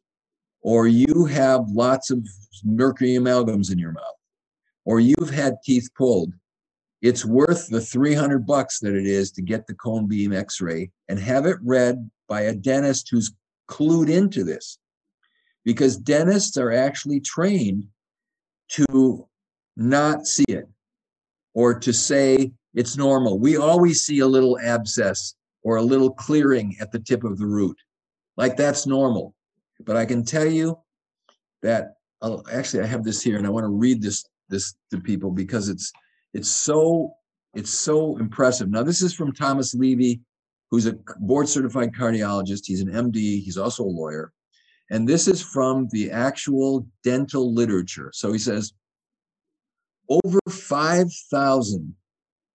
or 0.61 0.87
you 0.87 1.25
have 1.25 1.67
lots 1.67 2.09
of 2.09 2.25
mercury 2.63 3.15
amalgams 3.15 3.69
in 3.69 3.77
your 3.77 3.91
mouth, 3.91 4.15
or 4.85 5.01
you've 5.01 5.29
had 5.29 5.55
teeth 5.65 5.89
pulled, 5.97 6.31
it's 7.01 7.25
worth 7.25 7.67
the 7.67 7.81
300 7.81 8.47
bucks 8.47 8.79
that 8.79 8.95
it 8.95 9.05
is 9.05 9.29
to 9.33 9.41
get 9.41 9.67
the 9.67 9.75
cone 9.75 10.07
beam 10.07 10.31
x-ray 10.31 10.89
and 11.09 11.19
have 11.19 11.45
it 11.45 11.57
read 11.61 12.09
by 12.29 12.43
a 12.43 12.55
dentist 12.55 13.09
who's 13.11 13.33
clued 13.67 14.09
into 14.09 14.43
this 14.43 14.79
because 15.63 15.97
dentists 15.97 16.57
are 16.57 16.71
actually 16.71 17.19
trained 17.19 17.85
to 18.69 19.27
not 19.75 20.27
see 20.27 20.45
it 20.47 20.67
or 21.53 21.77
to 21.79 21.93
say 21.93 22.51
it's 22.73 22.97
normal. 22.97 23.39
We 23.39 23.57
always 23.57 24.01
see 24.01 24.19
a 24.19 24.27
little 24.27 24.59
abscess 24.59 25.35
or 25.63 25.77
a 25.77 25.83
little 25.83 26.11
clearing 26.11 26.75
at 26.79 26.91
the 26.91 26.99
tip 26.99 27.23
of 27.23 27.37
the 27.37 27.45
root. 27.45 27.77
Like 28.35 28.57
that's 28.57 28.87
normal. 28.87 29.35
But 29.85 29.97
I 29.97 30.05
can 30.05 30.23
tell 30.23 30.45
you 30.45 30.77
that 31.61 31.95
uh, 32.21 32.37
actually 32.51 32.83
I 32.83 32.87
have 32.87 33.03
this 33.03 33.21
here 33.21 33.37
and 33.37 33.45
I 33.45 33.49
want 33.49 33.65
to 33.65 33.69
read 33.69 34.01
this 34.01 34.25
this 34.49 34.75
to 34.91 34.99
people 34.99 35.31
because 35.31 35.69
it's 35.69 35.91
it's 36.33 36.49
so 36.49 37.13
it's 37.53 37.71
so 37.71 38.17
impressive. 38.17 38.69
Now 38.69 38.83
this 38.83 39.01
is 39.01 39.13
from 39.13 39.31
Thomas 39.31 39.73
Levy, 39.73 40.21
who's 40.73 40.87
a 40.87 40.97
board 41.19 41.47
certified 41.47 41.93
cardiologist. 41.93 42.65
He's 42.65 42.81
an 42.81 42.87
MD. 42.87 43.43
He's 43.43 43.59
also 43.59 43.83
a 43.83 43.85
lawyer. 43.85 44.33
And 44.89 45.07
this 45.07 45.27
is 45.27 45.39
from 45.39 45.87
the 45.91 46.09
actual 46.09 46.87
dental 47.03 47.53
literature. 47.53 48.09
So 48.11 48.33
he 48.33 48.39
says 48.39 48.73
over 50.09 50.39
5,000 50.49 51.95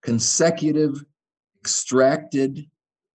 consecutive 0.03 1.05
extracted 1.61 2.67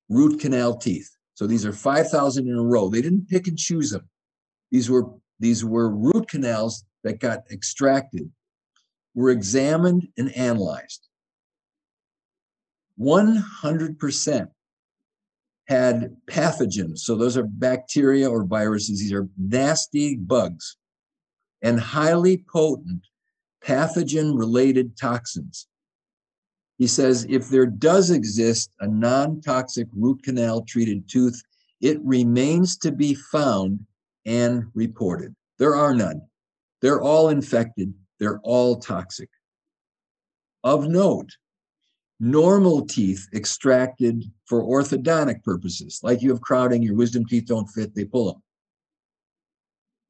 root 0.08 0.40
canal 0.40 0.78
teeth. 0.78 1.10
So 1.34 1.48
these 1.48 1.66
are 1.66 1.74
5,000 1.74 2.48
in 2.48 2.56
a 2.58 2.64
row. 2.64 2.88
They 2.88 3.02
didn't 3.02 3.28
pick 3.28 3.48
and 3.48 3.58
choose 3.58 3.92
them. 3.92 4.08
These 4.72 4.90
were 4.90 5.10
these 5.38 5.66
were 5.66 5.90
root 5.90 6.30
canals 6.30 6.86
that 7.04 7.20
got 7.20 7.40
extracted, 7.52 8.32
were 9.16 9.32
examined 9.32 10.08
and 10.18 10.34
analyzed. 10.38 11.10
100% 12.98 14.48
had 15.68 16.16
pathogens. 16.28 17.00
So 17.00 17.16
those 17.16 17.38
are 17.38 17.44
bacteria 17.44 18.30
or 18.30 18.44
viruses. 18.44 19.00
These 19.00 19.14
are 19.14 19.30
nasty 19.38 20.16
bugs 20.16 20.78
and 21.62 21.80
highly 21.80 22.44
potent 22.52 23.08
pathogen 23.64 24.38
related 24.38 24.98
toxins. 24.98 25.68
He 26.78 26.88
says 26.88 27.26
if 27.30 27.50
there 27.50 27.66
does 27.66 28.12
exist 28.12 28.72
a 28.80 28.88
non 28.88 29.42
toxic 29.42 29.88
root 29.96 30.24
canal 30.24 30.64
treated 30.64 31.08
tooth, 31.08 31.42
it 31.82 31.98
remains 32.04 32.78
to 32.80 32.92
be 32.92 33.14
found 33.14 33.86
and 34.26 34.66
reported. 34.74 35.36
There 35.60 35.76
are 35.76 35.94
none. 35.94 36.22
They're 36.82 37.02
all 37.02 37.30
infected, 37.30 37.94
they're 38.20 38.40
all 38.44 38.78
toxic. 38.78 39.30
Of 40.64 40.88
note, 40.88 41.30
normal 42.24 42.86
teeth 42.86 43.28
extracted 43.34 44.24
for 44.46 44.64
orthodontic 44.64 45.44
purposes, 45.44 46.00
like 46.04 46.22
you 46.22 46.30
have 46.30 46.42
crowding, 46.42 46.82
your 46.82 46.96
wisdom 46.96 47.26
teeth 47.26 47.46
don't 47.46 47.68
fit, 47.68 47.94
they 47.94 48.06
pull 48.06 48.32
them. 48.32 48.42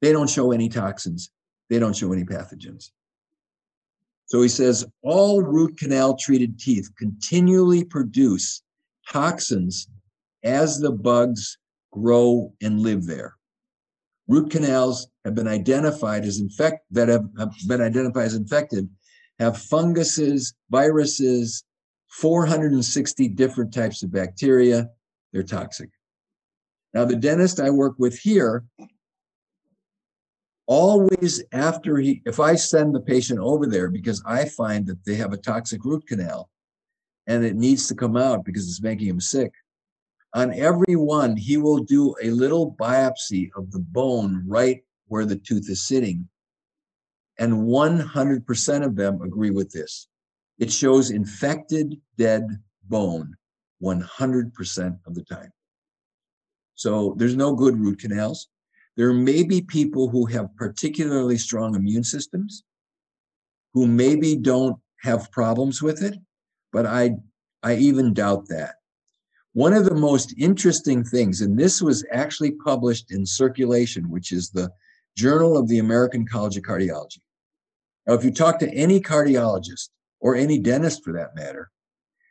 They 0.00 0.12
don't 0.12 0.30
show 0.30 0.52
any 0.52 0.68
toxins, 0.68 1.30
they 1.68 1.78
don't 1.78 1.96
show 1.96 2.12
any 2.12 2.24
pathogens. 2.24 2.90
So 4.26 4.42
he 4.42 4.48
says 4.48 4.86
all 5.02 5.42
root 5.42 5.76
canal 5.76 6.16
treated 6.16 6.58
teeth 6.58 6.88
continually 6.96 7.84
produce 7.84 8.62
toxins 9.10 9.88
as 10.44 10.78
the 10.78 10.92
bugs 10.92 11.58
grow 11.92 12.52
and 12.62 12.80
live 12.80 13.06
there. 13.06 13.34
Root 14.28 14.50
canals 14.50 15.08
have 15.24 15.34
been 15.34 15.48
identified 15.48 16.24
as 16.24 16.38
infect 16.38 16.84
that 16.92 17.08
have, 17.08 17.26
have 17.38 17.52
been 17.66 17.82
identified 17.82 18.26
as 18.26 18.34
infected 18.34 18.88
have 19.38 19.58
funguses, 19.58 20.54
viruses, 20.70 21.64
460 22.14 23.28
different 23.28 23.74
types 23.74 24.02
of 24.02 24.12
bacteria. 24.12 24.88
They're 25.32 25.42
toxic. 25.42 25.90
Now, 26.92 27.04
the 27.04 27.16
dentist 27.16 27.58
I 27.58 27.70
work 27.70 27.94
with 27.98 28.16
here, 28.16 28.64
always 30.66 31.42
after 31.52 31.96
he, 31.96 32.22
if 32.24 32.38
I 32.38 32.54
send 32.54 32.94
the 32.94 33.00
patient 33.00 33.40
over 33.40 33.66
there 33.66 33.90
because 33.90 34.22
I 34.24 34.44
find 34.44 34.86
that 34.86 35.04
they 35.04 35.16
have 35.16 35.32
a 35.32 35.38
toxic 35.38 35.84
root 35.84 36.06
canal 36.06 36.50
and 37.26 37.44
it 37.44 37.56
needs 37.56 37.88
to 37.88 37.96
come 37.96 38.16
out 38.16 38.44
because 38.44 38.68
it's 38.68 38.82
making 38.82 39.08
him 39.08 39.20
sick, 39.20 39.52
on 40.34 40.54
every 40.54 40.94
one, 40.94 41.36
he 41.36 41.56
will 41.56 41.78
do 41.78 42.14
a 42.22 42.30
little 42.30 42.76
biopsy 42.80 43.50
of 43.56 43.72
the 43.72 43.80
bone 43.80 44.44
right 44.46 44.82
where 45.08 45.24
the 45.24 45.36
tooth 45.36 45.68
is 45.68 45.86
sitting. 45.86 46.28
And 47.38 47.52
100% 47.52 48.84
of 48.84 48.94
them 48.94 49.20
agree 49.22 49.50
with 49.50 49.72
this. 49.72 50.08
It 50.58 50.72
shows 50.72 51.10
infected 51.10 52.00
dead 52.16 52.46
bone 52.84 53.36
100% 53.82 54.98
of 55.06 55.14
the 55.14 55.24
time. 55.24 55.50
So 56.74 57.14
there's 57.18 57.36
no 57.36 57.54
good 57.54 57.78
root 57.78 58.00
canals. 58.00 58.48
There 58.96 59.12
may 59.12 59.42
be 59.42 59.60
people 59.60 60.08
who 60.08 60.26
have 60.26 60.54
particularly 60.56 61.38
strong 61.38 61.74
immune 61.74 62.04
systems 62.04 62.64
who 63.72 63.86
maybe 63.86 64.36
don't 64.36 64.76
have 65.02 65.30
problems 65.32 65.82
with 65.82 66.02
it, 66.02 66.16
but 66.72 66.86
I, 66.86 67.16
I 67.62 67.74
even 67.76 68.14
doubt 68.14 68.48
that. 68.48 68.76
One 69.52 69.72
of 69.72 69.84
the 69.84 69.94
most 69.94 70.34
interesting 70.38 71.04
things, 71.04 71.40
and 71.40 71.58
this 71.58 71.82
was 71.82 72.04
actually 72.12 72.52
published 72.52 73.12
in 73.12 73.26
Circulation, 73.26 74.10
which 74.10 74.32
is 74.32 74.50
the 74.50 74.70
Journal 75.16 75.56
of 75.56 75.68
the 75.68 75.78
American 75.78 76.26
College 76.26 76.56
of 76.56 76.64
Cardiology. 76.64 77.20
Now, 78.06 78.14
if 78.14 78.24
you 78.24 78.32
talk 78.32 78.58
to 78.58 78.74
any 78.74 79.00
cardiologist, 79.00 79.90
or 80.24 80.34
any 80.34 80.58
dentist 80.58 81.04
for 81.04 81.12
that 81.12 81.36
matter, 81.36 81.70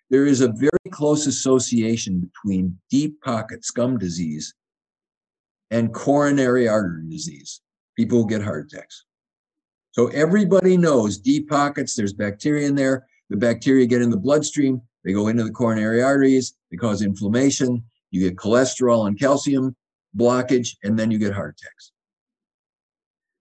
there 0.10 0.25
is 0.25 0.41
a 0.41 0.51
very 0.51 0.71
close 0.91 1.27
association 1.27 2.19
between 2.19 2.77
deep 2.89 3.21
pocket 3.21 3.63
scum 3.63 3.97
disease 3.97 4.53
and 5.71 5.93
coronary 5.93 6.67
artery 6.67 7.08
disease, 7.08 7.62
people 7.95 8.21
who 8.21 8.27
get 8.27 8.43
heart 8.43 8.71
attacks. 8.71 9.06
So 9.91 10.08
everybody 10.08 10.75
knows 10.75 11.19
deep 11.19 11.47
pockets, 11.47 11.95
there's 11.95 12.13
bacteria 12.13 12.67
in 12.67 12.75
there. 12.75 13.06
The 13.29 13.38
bacteria 13.38 13.86
get 13.86 14.01
in 14.01 14.10
the 14.10 14.17
bloodstream, 14.17 14.82
they 15.06 15.13
go 15.13 15.27
into 15.27 15.43
the 15.43 15.51
coronary 15.51 16.01
arteries, 16.01 16.56
they 16.71 16.77
cause 16.77 17.03
inflammation, 17.03 17.84
you 18.10 18.21
get 18.21 18.38
cholesterol 18.38 19.08
and 19.08 19.19
calcium 19.19 19.75
blockage, 20.17 20.69
and 20.84 20.97
then 20.97 21.12
you 21.12 21.19
get 21.19 21.34
heart 21.34 21.56
attacks. 21.60 21.91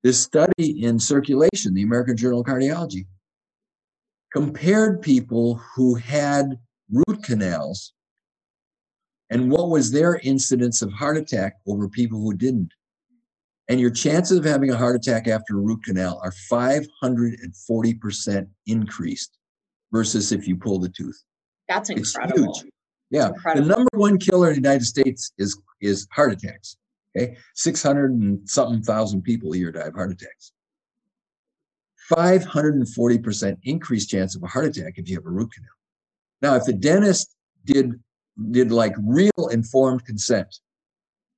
This 0.03 0.21
study 0.21 0.85
in 0.85 0.99
circulation, 0.99 1.75
the 1.75 1.83
American 1.83 2.17
Journal 2.17 2.41
of 2.41 2.47
Cardiology, 2.47 3.07
compared 4.33 5.03
people 5.03 5.61
who 5.75 5.95
had 5.95 6.59
root 6.91 7.23
canals 7.23 7.93
and 9.31 9.51
what 9.51 9.71
was 9.71 9.91
their 9.91 10.21
incidence 10.23 10.83
of 10.83 10.93
heart 10.93 11.17
attack 11.17 11.55
over 11.67 11.89
people 11.89 12.21
who 12.21 12.35
didn't. 12.35 12.71
And 13.69 13.81
your 13.81 13.91
chances 13.91 14.37
of 14.39 14.45
having 14.45 14.71
a 14.71 14.77
heart 14.77 14.97
attack 14.97 15.27
after 15.29 15.57
a 15.57 15.61
root 15.61 15.83
canal 15.85 16.21
are 16.23 16.35
540% 16.53 18.47
increased 18.67 19.39
versus 19.91 20.33
if 20.33 20.47
you 20.47 20.57
pull 20.57 20.79
the 20.79 20.91
tooth. 20.91 21.23
That's 21.69 21.89
incredible. 21.89 22.51
It's 22.51 22.61
huge. 22.63 22.73
Yeah. 23.11 23.29
Incredible. 23.29 23.69
The 23.69 23.75
number 23.75 23.91
one 23.95 24.19
killer 24.19 24.49
in 24.49 24.55
the 24.55 24.61
United 24.61 24.85
States 24.85 25.33
is 25.39 25.59
is 25.81 26.07
heart 26.13 26.33
attacks. 26.33 26.77
Okay. 27.17 27.37
600 27.55 28.11
and 28.13 28.47
something 28.49 28.83
thousand 28.83 29.23
people 29.23 29.53
a 29.53 29.57
year 29.57 29.73
die 29.73 29.81
of 29.83 29.95
heart 29.95 30.13
attacks. 30.13 30.53
540% 32.13 33.57
increased 33.65 34.11
chance 34.11 34.37
of 34.37 34.43
a 34.43 34.47
heart 34.47 34.67
attack 34.67 34.95
if 34.97 35.09
you 35.09 35.17
have 35.17 35.27
a 35.27 35.31
root 35.31 35.51
canal. 35.53 35.71
Now, 36.41 36.55
if 36.57 36.65
the 36.65 36.73
dentist 36.73 37.35
did 37.65 37.93
did 38.51 38.73
like 38.73 38.95
real 38.99 39.49
informed 39.51 40.05
consent, 40.05 40.59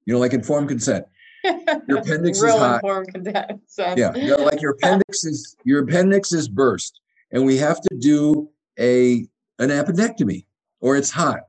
you 0.06 0.14
know, 0.14 0.20
like 0.20 0.32
informed 0.32 0.68
consent, 0.68 1.04
your 1.88 1.98
appendix 1.98 2.40
Real 2.40 2.54
is 2.54 2.60
hot. 2.60 2.74
informed 2.76 3.12
consent. 3.12 3.98
Yeah, 3.98 4.14
you 4.14 4.28
know, 4.28 4.42
like 4.42 4.60
your 4.62 4.72
appendix 4.72 5.24
is 5.24 5.56
your 5.64 5.82
appendix 5.82 6.32
is 6.32 6.48
burst, 6.48 7.00
and 7.32 7.44
we 7.44 7.56
have 7.58 7.80
to 7.80 7.96
do 7.98 8.48
a 8.78 9.26
an 9.58 9.68
appendectomy, 9.70 10.46
or 10.80 10.96
it's 10.96 11.10
hot. 11.10 11.40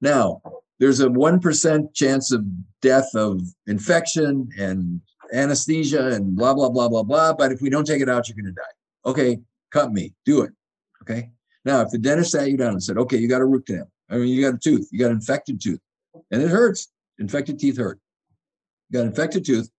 Now, 0.00 0.42
there's 0.78 1.00
a 1.00 1.08
one 1.10 1.40
percent 1.40 1.94
chance 1.94 2.30
of 2.32 2.44
death 2.82 3.08
of 3.14 3.40
infection 3.66 4.48
and 4.58 5.00
anesthesia 5.32 6.08
and 6.08 6.36
blah 6.36 6.54
blah 6.54 6.68
blah 6.68 6.88
blah 6.88 7.02
blah. 7.02 7.32
But 7.32 7.52
if 7.52 7.60
we 7.60 7.70
don't 7.70 7.86
take 7.86 8.02
it 8.02 8.08
out, 8.08 8.28
you're 8.28 8.36
going 8.36 8.46
to 8.46 8.52
die. 8.52 9.10
Okay, 9.10 9.40
cut 9.70 9.92
me, 9.92 10.14
do 10.24 10.42
it. 10.42 10.52
Okay. 11.02 11.30
Now, 11.64 11.80
if 11.80 11.90
the 11.90 11.98
dentist 11.98 12.32
sat 12.32 12.50
you 12.50 12.56
down 12.56 12.72
and 12.72 12.82
said, 12.82 12.98
"Okay, 12.98 13.18
you 13.18 13.28
got 13.28 13.40
a 13.40 13.44
root 13.44 13.66
canal. 13.66 13.90
I 14.10 14.16
mean, 14.16 14.28
you 14.28 14.42
got 14.42 14.54
a 14.54 14.58
tooth. 14.58 14.88
You 14.90 14.98
got 14.98 15.10
an 15.10 15.16
infected 15.16 15.60
tooth, 15.60 15.80
and 16.30 16.42
it 16.42 16.48
hurts. 16.48 16.88
Infected 17.18 17.58
teeth 17.58 17.78
hurt. 17.78 17.98
You 18.88 18.94
got 18.98 19.02
an 19.02 19.08
infected 19.08 19.44
tooth. 19.44 19.70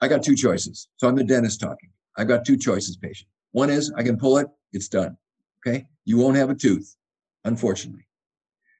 I 0.00 0.08
got 0.08 0.22
two 0.22 0.34
choices. 0.34 0.88
So 0.96 1.08
I'm 1.08 1.14
the 1.14 1.24
dentist 1.24 1.60
talking. 1.60 1.90
I've 2.16 2.28
got 2.28 2.44
two 2.44 2.56
choices, 2.56 2.96
patient. 2.96 3.28
One 3.52 3.70
is 3.70 3.92
I 3.96 4.02
can 4.02 4.16
pull 4.18 4.38
it. 4.38 4.48
It's 4.72 4.88
done. 4.88 5.16
Okay. 5.66 5.86
You 6.04 6.18
won't 6.18 6.36
have 6.36 6.50
a 6.50 6.54
tooth, 6.54 6.94
unfortunately. 7.44 8.06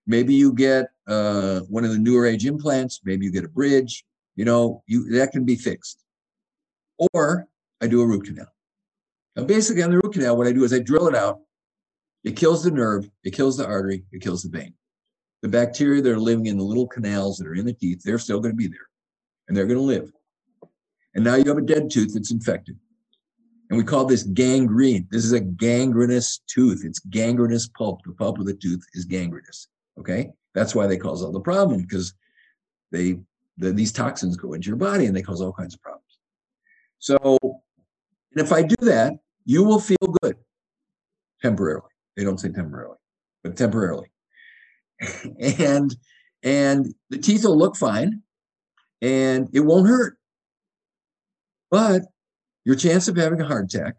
Maybe 0.07 0.35
you 0.35 0.53
get 0.53 0.89
uh, 1.07 1.61
one 1.61 1.85
of 1.85 1.91
the 1.91 1.99
newer 1.99 2.27
age 2.27 2.45
implants. 2.47 3.01
Maybe 3.05 3.25
you 3.25 3.33
get 3.33 3.45
a 3.45 3.49
bridge. 3.49 4.05
You 4.37 4.45
know, 4.45 4.83
you 4.87 5.11
that 5.17 5.33
can 5.33 5.45
be 5.45 5.57
fixed. 5.57 6.03
Or 7.13 7.47
I 7.81 7.87
do 7.87 8.03
a 8.03 8.07
root 8.07 8.27
canal. 8.27 8.47
Now, 9.37 9.45
basically, 9.45 9.83
on 9.83 9.91
the 9.91 9.97
root 9.97 10.15
canal, 10.15 10.37
what 10.37 10.47
I 10.47 10.53
do 10.53 10.65
is 10.65 10.73
I 10.73 10.79
drill 10.79 11.09
it 11.09 11.15
out. 11.15 11.41
It 12.23 12.37
kills 12.37 12.63
the 12.63 12.71
nerve. 12.71 13.09
It 13.25 13.35
kills 13.35 13.57
the 13.57 13.67
artery. 13.67 14.05
It 14.13 14.23
kills 14.23 14.43
the 14.43 14.57
vein. 14.57 14.75
The 15.43 15.49
bacteria 15.49 16.01
that 16.01 16.13
are 16.13 16.19
living 16.19 16.47
in 16.47 16.57
the 16.57 16.65
little 16.65 16.87
canals 16.87 17.37
that 17.39 17.47
are 17.47 17.55
in 17.55 17.67
the 17.67 17.75
teeth, 17.75 18.03
they're 18.03 18.19
still 18.19 18.41
going 18.41 18.53
to 18.53 18.57
be 18.57 18.69
there, 18.69 18.89
and 19.47 19.57
they're 19.57 19.67
going 19.67 19.79
to 19.79 19.85
live. 19.85 20.11
And 21.15 21.25
now 21.25 21.35
you 21.35 21.45
have 21.47 21.59
a 21.59 21.63
dead 21.63 21.91
tooth 21.91 22.15
that's 22.15 22.33
infected. 22.33 22.79
And 23.71 23.79
we 23.79 23.85
call 23.85 24.05
this 24.05 24.23
gangrene. 24.23 25.09
This 25.11 25.25
is 25.25 25.33
a 25.33 25.41
gangrenous 25.41 26.41
tooth. 26.47 26.83
It's 26.85 26.99
gangrenous 26.99 27.69
pulp. 27.69 28.03
The 28.05 28.13
pulp 28.13 28.39
of 28.39 28.47
the 28.47 28.55
tooth 28.55 28.85
is 28.95 29.05
gangrenous. 29.05 29.69
Okay. 29.99 30.31
That's 30.55 30.75
why 30.75 30.87
they 30.87 30.97
cause 30.97 31.23
all 31.23 31.33
the 31.33 31.41
problem 31.41 31.83
because 31.83 32.15
they 32.93 33.19
the, 33.59 33.73
these 33.73 33.93
toxins 33.93 34.37
go 34.37 34.53
into 34.53 34.69
your 34.69 34.77
body 34.77 35.07
and 35.07 35.17
they 35.17 35.23
cause 35.23 35.41
all 35.41 35.53
kinds 35.53 35.75
of 35.75 35.81
problems. 35.81 36.19
So, 36.99 37.19
and 37.43 38.45
if 38.45 38.53
I 38.53 38.63
do 38.63 38.77
that, 38.81 39.15
you 39.45 39.63
will 39.63 39.81
feel 39.81 39.97
good 40.23 40.37
temporarily. 41.43 41.91
They 42.17 42.25
don't 42.25 42.39
say 42.39 42.49
temporarily, 42.49 42.97
but 43.43 43.57
temporarily. 43.57 44.11
and 45.41 45.95
and 46.43 46.95
the 47.11 47.19
teeth 47.19 47.45
will 47.45 47.59
look 47.59 47.77
fine 47.77 48.23
and 49.03 49.49
it 49.53 49.61
won't 49.61 49.89
hurt. 49.89 50.17
But 51.71 52.03
your 52.65 52.77
chance 52.77 53.09
of 53.09 53.17
having 53.17 53.41
a 53.41 53.47
heart 53.47 53.73
attack 53.73 53.97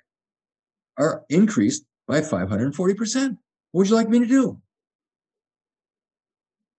are 0.98 1.24
increased 1.30 1.86
by 2.08 2.22
540%. 2.22 3.38
What 3.72 3.80
would 3.80 3.90
you 3.90 3.96
like 3.96 4.10
me 4.10 4.20
to 4.20 4.26
do? 4.26 4.62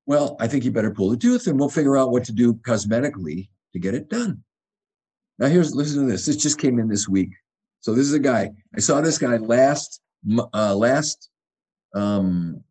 Well, 0.07 0.37
I 0.39 0.47
think 0.47 0.65
you 0.65 0.71
better 0.71 0.93
pull 0.93 1.11
the 1.11 1.17
tooth 1.17 1.49
and 1.49 1.59
we'll 1.59 1.69
figure 1.69 1.97
out 1.97 2.13
what 2.13 2.25
to 2.25 2.33
do 2.33 2.55
cosmetically 2.55 3.49
to 3.73 3.79
get 3.79 3.95
it 3.95 4.09
done. 4.09 4.43
Now, 5.39 5.49
here's 5.49 5.75
listen 5.75 6.07
to 6.07 6.11
this. 6.11 6.25
This 6.25 6.37
just 6.37 6.59
came 6.59 6.79
in 6.79 6.89
this 6.89 7.09
week. 7.09 7.31
So 7.81 7.93
this 7.93 8.07
is 8.07 8.15
a 8.15 8.21
guy. 8.21 8.53
I 8.75 8.81
saw 8.81 9.01
this 9.01 9.19
guy 9.19 9.37
last 9.37 10.01
uh, 10.55 10.75
last 10.75 11.29
um, 11.95 12.63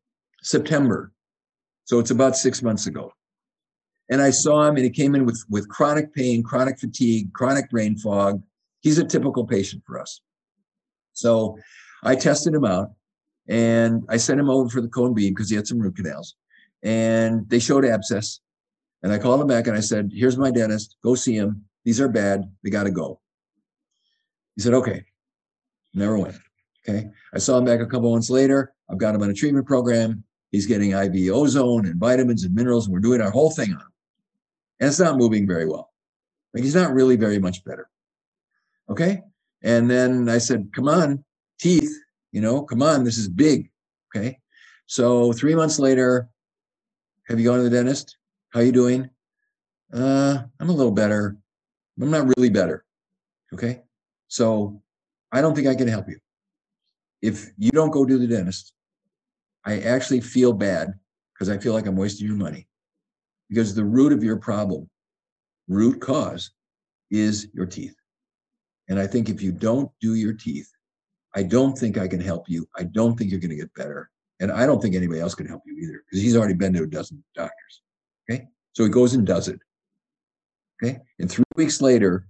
September. 0.42 1.12
So 1.84 2.00
it's 2.00 2.12
about 2.12 2.36
six 2.36 2.64
months 2.64 2.88
ago. 2.88 3.14
And 4.10 4.22
I 4.22 4.32
saw 4.32 4.64
him, 4.64 4.76
and 4.76 4.86
he 4.86 4.90
came 4.90 5.14
in 5.14 5.26
with 5.26 5.44
with 5.50 5.68
chronic 5.70 6.14
pain, 6.14 6.42
chronic 6.42 6.80
fatigue, 6.80 7.34
chronic 7.34 7.70
brain 7.70 7.98
fog. 7.98 8.42
He's 8.82 8.98
a 8.98 9.04
typical 9.04 9.46
patient 9.46 9.84
for 9.86 10.00
us. 10.00 10.22
So 11.14 11.58
I 12.04 12.16
tested 12.16 12.54
him 12.54 12.66
out, 12.66 12.92
and 13.48 14.04
I 14.10 14.18
sent 14.18 14.40
him 14.40 14.50
over 14.50 14.70
for 14.70 14.82
the 14.82 14.88
cone 14.88 15.14
beam 15.14 15.34
because 15.34 15.50
he 15.50 15.56
had 15.56 15.68
some 15.68 15.80
root 15.80 15.96
canals 15.96 16.36
and 16.86 17.50
they 17.50 17.60
showed 17.60 17.84
abscess. 17.84 18.40
And 19.04 19.12
I 19.12 19.18
called 19.18 19.42
him 19.42 19.48
back 19.48 19.68
and 19.68 19.76
I 19.76 19.82
said, 19.82 20.12
Here's 20.14 20.38
my 20.38 20.52
dentist. 20.52 20.96
Go 21.04 21.16
see 21.16 21.36
him. 21.36 21.66
These 21.84 22.00
are 22.00 22.08
bad. 22.08 22.44
They 22.64 22.70
got 22.70 22.84
to 22.84 22.92
go. 22.92 23.20
He 24.56 24.62
said, 24.62 24.74
Okay. 24.74 25.04
Never 25.94 26.18
went. 26.18 26.36
Okay. 26.88 27.08
I 27.34 27.40
saw 27.40 27.58
him 27.58 27.66
back 27.66 27.82
a 27.82 27.86
couple 27.86 28.12
months 28.12 28.30
later. 28.30 28.74
I've 28.90 29.00
got 29.00 29.16
him 29.16 29.24
on 29.24 29.30
a 29.30 29.34
treatment 29.34 29.66
program. 29.66 30.24
He's 30.52 30.68
getting 30.68 30.92
IV 30.92 31.34
ozone 31.34 31.86
and 31.86 32.00
vitamins 32.00 32.44
and 32.44 32.54
minerals, 32.54 32.86
and 32.86 32.94
we're 32.94 33.00
doing 33.00 33.20
our 33.22 33.32
whole 33.32 33.50
thing 33.50 33.74
on 33.74 33.80
him. 33.80 33.94
And 34.80 34.88
it's 34.90 35.00
not 35.00 35.18
moving 35.18 35.48
very 35.48 35.68
well. 35.68 35.92
Like 36.54 36.64
he's 36.64 36.76
not 36.76 36.94
really 36.94 37.16
very 37.16 37.40
much 37.40 37.64
better. 37.66 37.90
Okay. 38.90 39.22
And 39.64 39.90
then 39.90 40.30
I 40.30 40.38
said, 40.38 40.70
Come 40.74 40.88
on, 40.88 41.24
teeth, 41.60 41.92
you 42.32 42.42
know, 42.42 42.62
come 42.62 42.84
on, 42.84 43.04
this 43.04 43.18
is 43.18 43.28
big. 43.28 43.72
Okay. 44.16 44.38
So 44.86 45.34
three 45.34 45.56
months 45.56 45.80
later, 45.80 46.30
have 47.28 47.40
you 47.40 47.46
gone 47.46 47.58
to 47.58 47.64
the 47.64 47.70
dentist? 47.70 48.18
How 48.54 48.60
you 48.60 48.72
doing? 48.72 49.10
Uh, 49.94 50.44
I'm 50.60 50.70
a 50.70 50.74
little 50.74 50.92
better. 50.92 51.38
I'm 52.00 52.12
not 52.12 52.32
really 52.38 52.50
better. 52.50 52.86
Okay. 53.54 53.82
So 54.28 54.82
I 55.32 55.42
don't 55.42 55.56
think 55.56 55.68
I 55.68 55.76
can 55.76 55.88
help 55.88 56.08
you. 56.08 56.20
If 57.22 57.52
you 57.58 57.72
don't 57.72 57.92
go 57.92 58.06
to 58.06 58.18
the 58.18 58.28
dentist, 58.28 58.74
I 59.66 59.80
actually 59.80 60.22
feel 60.22 60.54
bad 60.54 60.94
because 61.34 61.50
I 61.50 61.58
feel 61.58 61.74
like 61.74 61.88
I'm 61.88 61.96
wasting 61.96 62.28
your 62.28 62.36
money. 62.36 62.68
Because 63.50 63.74
the 63.74 63.86
root 63.86 64.12
of 64.12 64.24
your 64.24 64.38
problem, 64.38 64.90
root 65.68 66.02
cause, 66.02 66.52
is 67.12 67.48
your 67.54 67.66
teeth. 67.66 67.96
And 68.88 69.00
I 69.00 69.08
think 69.08 69.30
if 69.30 69.42
you 69.42 69.52
don't 69.52 69.90
do 70.02 70.16
your 70.16 70.34
teeth, 70.34 70.70
I 71.36 71.44
don't 71.44 71.78
think 71.78 71.98
I 71.98 72.08
can 72.08 72.22
help 72.22 72.48
you. 72.48 72.68
I 72.78 72.84
don't 72.84 73.18
think 73.18 73.32
you're 73.32 73.40
going 73.40 73.50
to 73.50 73.56
get 73.56 73.74
better. 73.74 74.10
And 74.40 74.52
I 74.52 74.66
don't 74.66 74.82
think 74.82 74.96
anybody 74.96 75.20
else 75.22 75.36
can 75.36 75.48
help 75.48 75.62
you 75.66 75.76
either 75.82 76.04
because 76.06 76.22
he's 76.22 76.36
already 76.36 76.54
been 76.54 76.74
to 76.74 76.84
a 76.84 76.88
dozen 76.88 77.24
doctors. 77.36 77.82
Okay. 78.30 78.48
So 78.74 78.84
he 78.84 78.90
goes 78.90 79.14
and 79.14 79.26
does 79.26 79.48
it. 79.48 79.60
Okay. 80.84 81.00
And 81.20 81.32
three 81.32 81.46
weeks 81.56 81.82
later, 81.82 82.28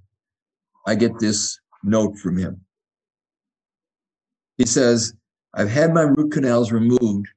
I 0.86 0.96
get 0.96 1.18
this 1.20 1.60
note 1.84 2.18
from 2.18 2.38
him. 2.38 2.62
He 4.58 4.66
says, 4.66 5.14
I've 5.54 5.70
had 5.70 5.94
my 5.94 6.02
root 6.02 6.32
canals 6.32 6.72
removed 6.72 7.28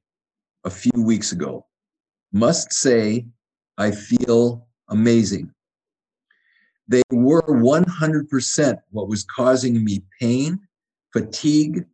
a 0.65 0.69
few 0.69 1.01
weeks 1.03 1.31
ago. 1.31 1.65
Must 2.31 2.71
say, 2.71 3.25
I 3.77 3.91
feel 3.91 4.67
amazing. 4.89 5.51
They 6.87 7.01
were 7.11 7.43
100% 7.43 8.77
what 8.91 9.07
was 9.07 9.23
causing 9.23 9.83
me 9.83 10.01
pain, 10.19 10.59
fatigue, 11.13 11.85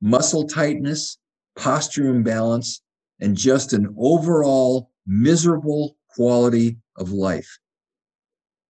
muscle 0.00 0.46
tightness, 0.46 1.18
posture 1.56 2.08
imbalance, 2.08 2.82
and 3.20 3.36
just 3.36 3.72
an 3.72 3.94
overall 3.98 4.90
miserable 5.06 5.96
quality 6.08 6.78
of 6.96 7.12
life. 7.12 7.58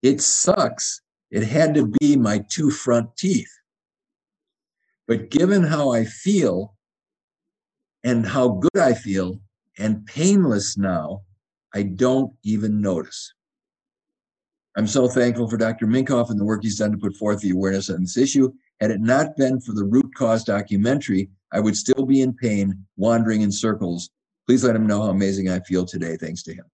It 0.03 0.21
sucks. 0.21 1.01
It 1.31 1.45
had 1.45 1.75
to 1.75 1.87
be 2.01 2.17
my 2.17 2.45
two 2.51 2.71
front 2.71 3.17
teeth. 3.17 3.51
But 5.07 5.31
given 5.31 5.63
how 5.63 5.93
I 5.93 6.05
feel 6.05 6.75
and 8.03 8.27
how 8.27 8.49
good 8.49 8.81
I 8.81 8.95
feel 8.95 9.41
and 9.79 10.07
painless 10.07 10.77
now, 10.77 11.23
I 11.75 11.83
don't 11.83 12.33
even 12.45 12.81
notice. 12.81 13.33
I'm 14.77 14.87
so 14.87 15.09
thankful 15.09 15.49
for 15.49 15.57
Dr. 15.57 15.87
Minkoff 15.87 16.31
and 16.31 16.39
the 16.39 16.45
work 16.45 16.63
he's 16.63 16.79
done 16.79 16.93
to 16.93 16.99
put 16.99 17.17
forth 17.17 17.41
the 17.41 17.51
awareness 17.51 17.91
on 17.91 18.01
this 18.03 18.17
issue. 18.17 18.53
Had 18.81 18.91
it 18.91 19.01
not 19.01 19.37
been 19.37 19.61
for 19.61 19.73
the 19.73 19.85
root 19.85 20.15
cause 20.17 20.45
documentary, 20.45 21.31
I 21.53 21.61
would 21.61 21.77
still 21.77 22.05
be 22.07 22.21
in 22.21 22.33
pain, 22.33 22.85
wandering 22.97 23.43
in 23.43 23.53
circles. 23.53 24.11
Please 24.47 24.65
let 24.65 24.77
him 24.77 24.87
know 24.87 25.03
how 25.03 25.11
amazing 25.11 25.49
I 25.49 25.61
feel 25.61 25.85
today, 25.85 26.17
thanks 26.17 26.43
to 26.45 26.55
him. 26.55 26.65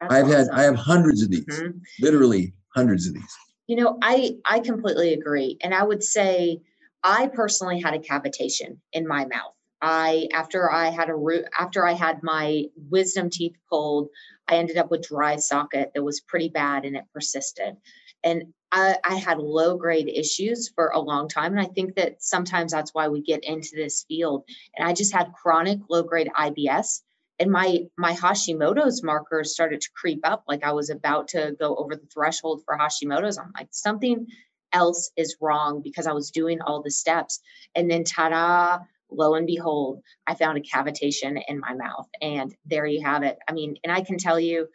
That's 0.00 0.14
I've 0.14 0.26
awesome. 0.26 0.36
had 0.36 0.48
I 0.50 0.62
have 0.62 0.76
hundreds 0.76 1.22
of 1.22 1.30
these, 1.30 1.44
mm-hmm. 1.46 1.78
literally 2.00 2.54
hundreds 2.74 3.06
of 3.06 3.14
these. 3.14 3.36
You 3.66 3.76
know, 3.76 3.98
I 4.02 4.36
I 4.44 4.60
completely 4.60 5.12
agree, 5.12 5.58
and 5.62 5.74
I 5.74 5.82
would 5.82 6.02
say 6.02 6.60
I 7.02 7.28
personally 7.28 7.80
had 7.80 7.94
a 7.94 7.98
cavitation 7.98 8.78
in 8.92 9.06
my 9.06 9.24
mouth. 9.26 9.54
I 9.82 10.28
after 10.32 10.70
I 10.70 10.88
had 10.88 11.08
a 11.08 11.14
root 11.14 11.44
after 11.58 11.86
I 11.86 11.92
had 11.92 12.22
my 12.22 12.64
wisdom 12.90 13.30
teeth 13.30 13.56
pulled, 13.68 14.08
I 14.48 14.56
ended 14.56 14.76
up 14.76 14.90
with 14.90 15.08
dry 15.08 15.36
socket 15.36 15.92
that 15.94 16.02
was 16.02 16.20
pretty 16.20 16.48
bad 16.48 16.84
and 16.84 16.96
it 16.96 17.04
persisted. 17.12 17.76
And 18.24 18.54
I, 18.76 18.98
I 19.04 19.14
had 19.14 19.38
low 19.38 19.78
grade 19.78 20.08
issues 20.08 20.68
for 20.68 20.88
a 20.88 21.00
long 21.00 21.28
time. 21.28 21.52
And 21.52 21.60
I 21.60 21.64
think 21.64 21.94
that 21.96 22.22
sometimes 22.22 22.72
that's 22.72 22.92
why 22.92 23.08
we 23.08 23.22
get 23.22 23.42
into 23.42 23.70
this 23.74 24.04
field. 24.06 24.44
And 24.76 24.86
I 24.86 24.92
just 24.92 25.14
had 25.14 25.32
chronic 25.32 25.78
low 25.88 26.02
grade 26.02 26.28
IBS. 26.38 27.00
And 27.38 27.50
my 27.50 27.80
my 27.96 28.12
Hashimoto's 28.12 29.02
markers 29.02 29.54
started 29.54 29.80
to 29.80 29.90
creep 29.94 30.20
up, 30.24 30.44
like 30.46 30.62
I 30.62 30.72
was 30.72 30.90
about 30.90 31.28
to 31.28 31.56
go 31.58 31.74
over 31.76 31.96
the 31.96 32.06
threshold 32.12 32.62
for 32.64 32.76
Hashimoto's. 32.76 33.38
I'm 33.38 33.52
like, 33.56 33.68
something 33.70 34.26
else 34.72 35.10
is 35.16 35.36
wrong 35.40 35.80
because 35.82 36.06
I 36.06 36.12
was 36.12 36.30
doing 36.30 36.60
all 36.60 36.82
the 36.82 36.90
steps. 36.90 37.40
And 37.74 37.90
then 37.90 38.04
ta-da, 38.04 38.84
lo 39.10 39.34
and 39.34 39.46
behold, 39.46 40.02
I 40.26 40.34
found 40.34 40.58
a 40.58 40.60
cavitation 40.60 41.42
in 41.48 41.60
my 41.60 41.72
mouth. 41.72 42.08
And 42.20 42.54
there 42.66 42.86
you 42.86 43.02
have 43.04 43.22
it. 43.22 43.38
I 43.48 43.52
mean, 43.52 43.76
and 43.84 43.92
I 43.92 44.02
can 44.02 44.18
tell 44.18 44.40
you, 44.40 44.68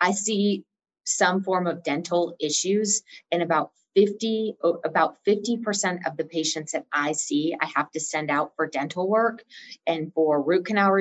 I 0.00 0.12
see 0.12 0.64
some 1.06 1.42
form 1.42 1.66
of 1.66 1.84
dental 1.84 2.36
issues 2.40 3.02
and 3.30 3.42
about 3.42 3.70
50 3.94 4.56
about 4.84 5.16
50% 5.26 6.06
of 6.06 6.16
the 6.18 6.24
patients 6.24 6.72
that 6.72 6.84
I 6.92 7.12
see 7.12 7.56
I 7.58 7.66
have 7.74 7.90
to 7.92 8.00
send 8.00 8.30
out 8.30 8.52
for 8.56 8.66
dental 8.66 9.08
work 9.08 9.42
and 9.86 10.12
for 10.12 10.42
root 10.42 10.66
canal 10.66 10.92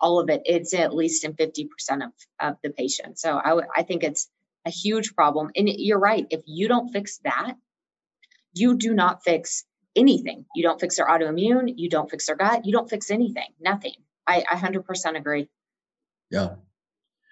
all 0.00 0.18
of 0.18 0.28
it 0.28 0.42
it's 0.44 0.74
at 0.74 0.94
least 0.94 1.24
in 1.24 1.34
50% 1.34 1.68
of, 2.04 2.12
of 2.40 2.56
the 2.64 2.70
patients. 2.70 3.22
So 3.22 3.36
I, 3.36 3.60
I 3.76 3.82
think 3.84 4.02
it's 4.02 4.28
a 4.66 4.70
huge 4.70 5.14
problem. 5.14 5.50
And 5.54 5.68
you're 5.68 6.00
right 6.00 6.26
if 6.30 6.42
you 6.46 6.66
don't 6.66 6.88
fix 6.88 7.18
that 7.18 7.54
you 8.54 8.76
do 8.76 8.92
not 8.92 9.22
fix 9.22 9.64
anything. 9.94 10.44
You 10.54 10.62
don't 10.62 10.80
fix 10.80 10.96
their 10.96 11.06
autoimmune 11.06 11.74
you 11.76 11.88
don't 11.88 12.10
fix 12.10 12.26
their 12.26 12.36
gut 12.36 12.64
you 12.64 12.72
don't 12.72 12.90
fix 12.90 13.10
anything 13.10 13.50
nothing. 13.60 13.94
I, 14.26 14.44
I 14.50 14.56
100% 14.56 15.16
agree. 15.16 15.48
Yeah 16.30 16.54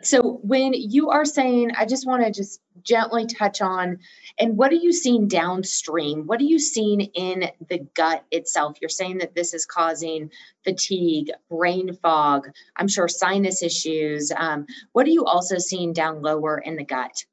so 0.03 0.41
when 0.43 0.73
you 0.73 1.11
are 1.11 1.25
saying, 1.25 1.73
I 1.77 1.85
just 1.85 2.07
want 2.07 2.25
to 2.25 2.31
just 2.31 2.61
gently 2.83 3.27
touch 3.27 3.61
on, 3.61 3.99
and 4.39 4.57
what 4.57 4.73
are 4.73 4.77
you 4.77 4.93
seeing 4.93 5.29
downstream? 5.29 6.27
What 6.27 6.41
are 6.41 6.45
you 6.45 6.59
seeing 6.59 7.01
in 7.01 7.51
the 7.69 7.87
gut 7.95 8.25
itself? 8.31 8.79
You're 8.81 8.89
saying 8.89 9.19
that 9.19 9.35
this 9.35 9.53
is 9.53 9.67
causing 9.67 10.31
fatigue, 10.65 11.31
brain 11.51 11.95
fog, 12.03 12.49
I'm 12.77 12.89
sure 12.89 13.09
sinus 13.09 13.63
issues. 13.63 14.33
Um, 14.35 14.67
what 14.93 15.07
are 15.07 15.11
you 15.11 15.25
also 15.25 15.59
seeing 15.59 15.93
down 15.93 16.23
lower 16.23 16.59
in 16.59 16.77
the 16.77 16.85
gut? 16.85 17.25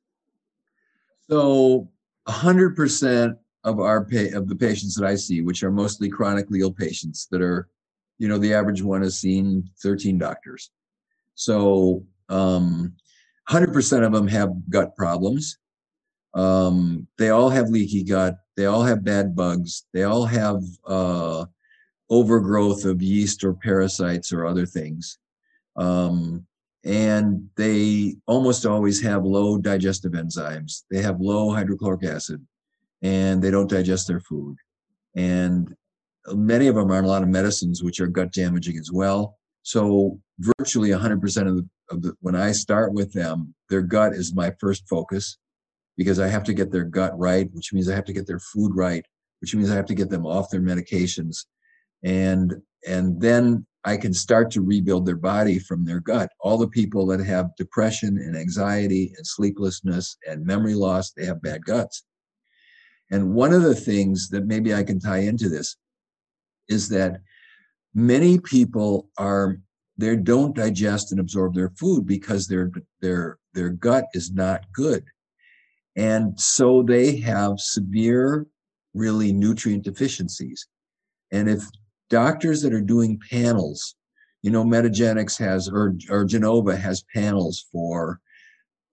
So 1.30 1.88
100% 2.28 3.38
of 3.64 3.80
our 3.80 4.04
pay, 4.04 4.32
of 4.32 4.50
the 4.50 4.56
patients 4.56 4.96
that 4.96 5.06
I 5.06 5.16
see, 5.16 5.42
which 5.42 5.64
are 5.64 5.72
mostly 5.72 6.10
chronically 6.10 6.60
ill 6.60 6.74
patients 6.74 7.28
that 7.32 7.42
are, 7.42 7.70
you 8.18 8.28
know, 8.28 8.38
the 8.38 8.54
average 8.54 8.82
one 8.82 9.02
has 9.04 9.20
seen 9.20 9.70
13 9.80 10.18
doctors. 10.18 10.72
So 11.36 12.06
um, 12.30 12.94
100% 13.50 14.06
of 14.06 14.12
them 14.12 14.28
have 14.28 14.70
gut 14.70 14.96
problems. 14.96 15.58
Um, 16.34 17.08
they 17.18 17.30
all 17.30 17.50
have 17.50 17.70
leaky 17.70 18.04
gut. 18.04 18.38
They 18.56 18.66
all 18.66 18.84
have 18.84 19.04
bad 19.04 19.36
bugs. 19.36 19.86
They 19.94 20.04
all 20.04 20.26
have 20.26 20.62
uh, 20.86 21.46
overgrowth 22.10 22.86
of 22.86 23.02
yeast 23.02 23.44
or 23.44 23.54
parasites 23.54 24.32
or 24.34 24.46
other 24.46 24.66
things. 24.66 25.18
Um, 25.76 26.46
and 26.84 27.50
they 27.56 28.16
almost 28.28 28.66
always 28.66 29.02
have 29.02 29.26
low 29.26 29.58
digestive 29.58 30.14
enzymes. 30.14 30.84
They 30.90 31.02
have 31.02 31.20
low 31.20 31.52
hydrochloric 31.52 32.04
acid 32.04 32.46
and 33.02 33.42
they 33.42 33.52
don't 33.52 33.70
digest 33.70 34.08
their 34.08 34.22
food. 34.22 34.58
And 35.16 35.76
many 36.34 36.68
of 36.68 36.76
them 36.76 36.92
are 36.92 36.98
on 36.98 37.04
a 37.04 37.08
lot 37.08 37.24
of 37.24 37.30
medicines, 37.30 37.84
which 37.84 38.00
are 38.00 38.08
gut 38.08 38.32
damaging 38.32 38.78
as 38.78 38.92
well. 38.92 39.38
So 39.64 40.20
virtually 40.40 40.90
100% 40.90 41.48
of 41.48 41.58
the 41.58 41.68
the, 41.90 42.14
when 42.22 42.36
I 42.36 42.52
start 42.52 42.94
with 42.94 43.14
them, 43.14 43.54
their 43.70 43.82
gut 43.82 44.14
is 44.14 44.34
my 44.34 44.52
first 44.60 44.88
focus 44.88 45.38
because 45.96 46.20
I 46.20 46.28
have 46.28 46.44
to 46.46 46.54
get 46.54 46.72
their 46.72 46.84
gut 46.84 47.18
right, 47.18 47.50
which 47.54 47.74
means 47.74 47.90
I 47.90 47.96
have 47.96 48.06
to 48.06 48.14
get 48.14 48.28
their 48.28 48.40
food 48.40 48.76
right, 48.76 49.06
which 49.42 49.56
means 49.56 49.72
I 49.72 49.76
have 49.76 49.86
to 49.88 49.96
get 49.96 50.10
them 50.10 50.26
off 50.26 50.50
their 50.50 50.62
medications. 50.62 51.46
And 52.04 52.56
and 52.88 53.20
then 53.20 53.66
I 53.84 53.98
can 53.98 54.14
start 54.14 54.52
to 54.52 54.62
rebuild 54.62 55.06
their 55.06 55.18
body 55.18 55.60
from 55.60 55.86
their 55.86 56.00
gut. 56.00 56.30
All 56.40 56.58
the 56.58 56.68
people 56.68 57.06
that 57.08 57.20
have 57.22 57.56
depression 57.56 58.18
and 58.18 58.36
anxiety 58.36 59.14
and 59.16 59.26
sleeplessness 59.26 60.18
and 60.28 60.46
memory 60.46 60.74
loss, 60.74 61.12
they 61.12 61.26
have 61.26 61.42
bad 61.42 61.66
guts. 61.66 62.04
And 63.10 63.34
one 63.34 63.54
of 63.54 63.64
the 63.64 63.76
things 63.76 64.30
that 64.30 64.46
maybe 64.46 64.74
I 64.74 64.84
can 64.84 65.00
tie 65.00 65.20
into 65.20 65.48
this 65.50 65.78
is 66.68 66.90
that 66.90 67.22
many 67.94 68.40
people 68.40 69.10
are 69.18 69.60
they 69.98 70.16
don't 70.16 70.56
digest 70.56 71.12
and 71.12 71.20
absorb 71.20 71.56
their 71.56 71.72
food 71.72 72.06
because 72.06 72.48
their 72.48 72.72
their 73.02 73.38
their 73.54 73.70
gut 73.70 74.06
is 74.14 74.32
not 74.32 74.72
good. 74.74 75.04
And 75.96 76.40
so 76.40 76.84
they 76.84 77.18
have 77.18 77.60
severe 77.60 78.46
really 78.94 79.34
nutrient 79.34 79.84
deficiencies. 79.84 80.68
And 81.32 81.50
if 81.50 81.64
doctors 82.10 82.62
that 82.62 82.74
are 82.74 82.82
doing 82.82 83.20
panels 83.30 83.96
you 84.42 84.52
know 84.52 84.64
Metagenics 84.64 85.38
has 85.40 85.68
or, 85.68 85.96
or 86.10 86.26
Genova 86.26 86.76
has 86.78 87.04
panels 87.14 87.66
for 87.72 88.20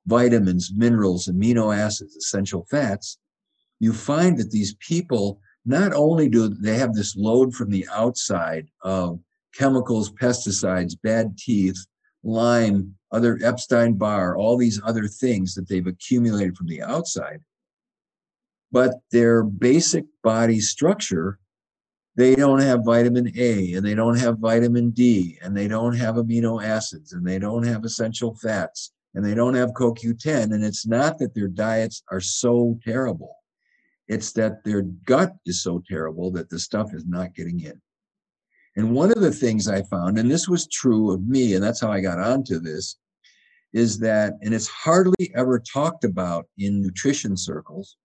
vitamins 0.07 0.73
minerals 0.75 1.29
amino 1.29 1.75
acids 1.75 2.17
essential 2.17 2.67
fats 2.71 3.19
you 3.81 3.93
find 3.93 4.37
that 4.39 4.51
these 4.51 4.75
people 4.77 5.41
not 5.65 5.93
only 5.95 6.29
do 6.29 6.49
they 6.49 6.77
have 6.77 6.95
this 6.95 7.17
load 7.17 7.55
from 7.55 7.71
the 7.71 7.87
outside 7.93 8.69
of 8.83 9.19
chemicals, 9.57 10.11
pesticides, 10.13 10.97
bad 11.03 11.37
teeth, 11.39 11.87
Lyme, 12.23 12.95
other 13.13 13.39
Epstein 13.43 13.95
Barr, 13.95 14.37
all 14.37 14.57
these 14.57 14.81
other 14.85 15.07
things 15.07 15.55
that 15.55 15.69
they've 15.69 15.87
accumulated 15.87 16.57
from 16.57 16.67
the 16.67 16.83
outside. 16.83 17.41
But 18.73 18.95
their 19.13 19.45
basic 19.45 20.05
body 20.23 20.61
structure, 20.61 21.39
they 22.17 22.35
don't 22.35 22.61
have 22.61 22.85
vitamin 22.85 23.33
A 23.37 23.75
and 23.75 23.87
they 23.87 23.95
don't 23.95 24.19
have 24.19 24.39
vitamin 24.39 24.91
D 24.91 25.39
and 25.43 25.57
they 25.57 25.69
don't 25.69 25.95
have 25.95 26.17
amino 26.17 26.65
acids 26.65 27.13
and 27.13 27.27
they 27.27 27.39
don't 27.39 27.65
have 27.65 27.85
essential 27.85 28.35
fats 28.35 28.93
and 29.15 29.25
they 29.25 29.35
don't 29.35 29.55
have 29.55 29.71
CoQ10. 29.71 30.55
And 30.55 30.65
it's 30.65 30.87
not 30.87 31.19
that 31.19 31.35
their 31.35 31.49
diets 31.49 32.03
are 32.11 32.21
so 32.21 32.79
terrible, 32.85 33.37
it's 34.09 34.33
that 34.33 34.65
their 34.65 34.83
gut 34.83 35.35
is 35.47 35.63
so 35.63 35.83
terrible 35.89 36.31
that 36.33 36.51
the 36.51 36.59
stuff 36.59 36.95
is 36.95 37.07
not 37.07 37.35
getting 37.35 37.61
in. 37.61 37.81
And 38.77 38.93
one 38.93 39.13
of 39.13 39.21
the 39.21 39.33
things 39.33 39.69
I 39.69 39.83
found, 39.83 40.19
and 40.19 40.31
this 40.31 40.49
was 40.49 40.67
true 40.67 41.13
of 41.13 41.27
me, 41.27 41.55
and 41.55 41.63
that's 41.63 41.81
how 41.81 41.93
I 41.93 42.01
got 42.01 42.19
onto 42.19 42.59
this, 42.59 42.97
is 43.73 43.99
that, 44.01 44.35
and 44.43 44.53
it's 44.55 44.69
hardly 44.69 45.33
ever 45.37 45.61
talked 45.61 46.05
about 46.05 46.47
in 46.59 46.83
nutrition 46.83 47.37
circles, 47.37 47.97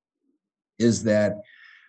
is 0.78 1.04
that 1.04 1.34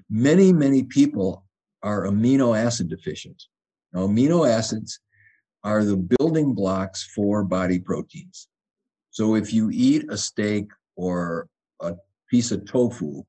many, 0.08 0.52
many 0.52 0.82
people 0.84 1.44
are 1.82 2.04
amino 2.04 2.58
acid 2.58 2.88
deficient. 2.88 3.42
Now, 3.92 4.06
amino 4.06 4.48
acids 4.48 5.00
are 5.62 5.84
the 5.84 5.96
building 5.96 6.54
blocks 6.54 7.04
for 7.14 7.44
body 7.44 7.78
proteins. 7.78 8.48
So 9.10 9.34
if 9.34 9.52
you 9.52 9.70
eat 9.72 10.06
a 10.10 10.16
steak 10.16 10.68
or 10.96 11.48
a 11.80 11.94
piece 12.30 12.50
of 12.52 12.64
tofu, 12.64 13.22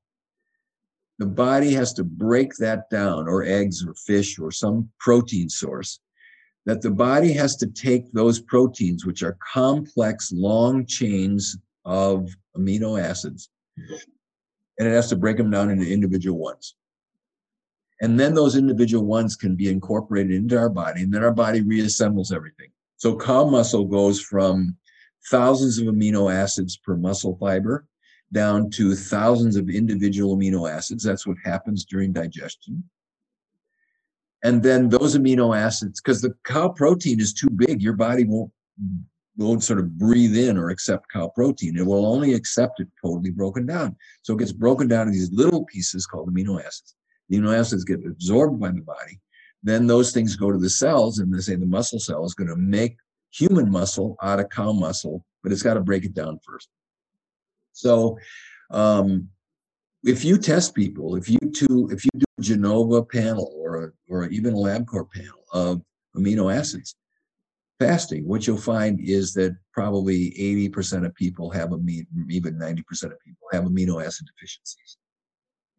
the 1.22 1.28
body 1.28 1.72
has 1.72 1.92
to 1.92 2.02
break 2.02 2.52
that 2.56 2.90
down, 2.90 3.28
or 3.28 3.44
eggs 3.44 3.86
or 3.86 3.94
fish 3.94 4.40
or 4.40 4.50
some 4.50 4.90
protein 4.98 5.48
source, 5.48 6.00
that 6.66 6.82
the 6.82 6.90
body 6.90 7.32
has 7.32 7.54
to 7.54 7.68
take 7.68 8.12
those 8.12 8.40
proteins, 8.40 9.06
which 9.06 9.22
are 9.22 9.38
complex, 9.52 10.32
long 10.32 10.84
chains 10.84 11.56
of 11.84 12.28
amino 12.56 13.00
acids, 13.00 13.50
and 13.76 14.88
it 14.88 14.90
has 14.90 15.08
to 15.10 15.16
break 15.16 15.36
them 15.36 15.48
down 15.48 15.70
into 15.70 15.88
individual 15.88 16.40
ones. 16.40 16.74
And 18.00 18.18
then 18.18 18.34
those 18.34 18.56
individual 18.56 19.04
ones 19.04 19.36
can 19.36 19.54
be 19.54 19.68
incorporated 19.70 20.32
into 20.32 20.58
our 20.58 20.70
body, 20.70 21.02
and 21.02 21.14
then 21.14 21.22
our 21.22 21.32
body 21.32 21.60
reassembles 21.60 22.34
everything. 22.34 22.72
So 22.96 23.16
cow 23.16 23.44
muscle 23.48 23.84
goes 23.84 24.20
from 24.20 24.76
thousands 25.30 25.78
of 25.78 25.86
amino 25.86 26.34
acids 26.34 26.76
per 26.76 26.96
muscle 26.96 27.36
fiber 27.38 27.86
down 28.32 28.70
to 28.70 28.94
thousands 28.94 29.56
of 29.56 29.68
individual 29.68 30.36
amino 30.36 30.70
acids. 30.70 31.04
That's 31.04 31.26
what 31.26 31.36
happens 31.44 31.84
during 31.84 32.12
digestion. 32.12 32.82
And 34.42 34.62
then 34.62 34.88
those 34.88 35.16
amino 35.16 35.56
acids, 35.56 36.00
because 36.00 36.20
the 36.20 36.34
cow 36.44 36.68
protein 36.68 37.20
is 37.20 37.32
too 37.32 37.50
big, 37.50 37.80
your 37.80 37.92
body 37.92 38.24
won't 38.24 38.50
won't 39.36 39.62
sort 39.62 39.78
of 39.78 39.96
breathe 39.98 40.36
in 40.36 40.58
or 40.58 40.70
accept 40.70 41.10
cow 41.10 41.28
protein. 41.28 41.76
It 41.78 41.86
will 41.86 42.06
only 42.06 42.34
accept 42.34 42.80
it 42.80 42.88
totally 43.02 43.30
broken 43.30 43.66
down. 43.66 43.96
So 44.22 44.34
it 44.34 44.40
gets 44.40 44.52
broken 44.52 44.88
down 44.88 45.08
into 45.08 45.18
these 45.18 45.32
little 45.32 45.64
pieces 45.64 46.06
called 46.06 46.32
amino 46.32 46.60
acids. 46.60 46.94
The 47.28 47.38
amino 47.38 47.58
acids 47.58 47.84
get 47.84 48.04
absorbed 48.04 48.60
by 48.60 48.70
the 48.72 48.82
body. 48.82 49.20
Then 49.62 49.86
those 49.86 50.12
things 50.12 50.36
go 50.36 50.50
to 50.50 50.58
the 50.58 50.68
cells, 50.68 51.18
and 51.18 51.32
they 51.32 51.40
say 51.40 51.54
the 51.54 51.66
muscle 51.66 52.00
cell 52.00 52.24
is 52.24 52.34
going 52.34 52.48
to 52.48 52.56
make 52.56 52.96
human 53.30 53.70
muscle 53.70 54.16
out 54.22 54.40
of 54.40 54.50
cow 54.50 54.72
muscle, 54.72 55.24
but 55.42 55.52
it's 55.52 55.62
got 55.62 55.74
to 55.74 55.80
break 55.80 56.04
it 56.04 56.14
down 56.14 56.38
first. 56.44 56.68
So 57.72 58.18
um, 58.70 59.28
if 60.04 60.24
you 60.24 60.38
test 60.38 60.74
people, 60.74 61.16
if 61.16 61.28
you 61.28 61.38
do, 61.38 61.88
if 61.90 62.04
you 62.04 62.10
do 62.14 62.24
a 62.38 62.42
Genova 62.42 63.04
panel 63.04 63.52
or 63.56 63.84
a, 63.84 63.90
or 64.08 64.26
even 64.28 64.54
a 64.54 64.56
LabCorp 64.56 65.10
panel 65.12 65.44
of 65.52 65.82
amino 66.16 66.54
acids 66.54 66.94
fasting, 67.82 68.26
what 68.28 68.46
you'll 68.46 68.56
find 68.56 69.00
is 69.00 69.32
that 69.34 69.56
probably 69.72 70.30
80% 70.70 71.04
of 71.04 71.14
people 71.14 71.50
have 71.50 71.70
amino, 71.70 72.06
even 72.28 72.54
90% 72.54 72.78
of 73.04 73.20
people 73.24 73.48
have 73.52 73.64
amino 73.64 74.04
acid 74.04 74.26
deficiencies. 74.26 74.98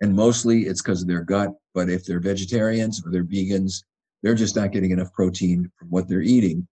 And 0.01 0.13
mostly 0.13 0.63
it's 0.63 0.81
because 0.81 1.01
of 1.01 1.07
their 1.07 1.23
gut. 1.23 1.51
But 1.73 1.89
if 1.89 2.05
they're 2.05 2.19
vegetarians 2.19 3.01
or 3.05 3.11
they're 3.11 3.23
vegans, 3.23 3.83
they're 4.21 4.35
just 4.35 4.55
not 4.55 4.71
getting 4.71 4.91
enough 4.91 5.13
protein 5.13 5.71
from 5.77 5.89
what 5.89 6.07
they're 6.07 6.21
eating. 6.21 6.67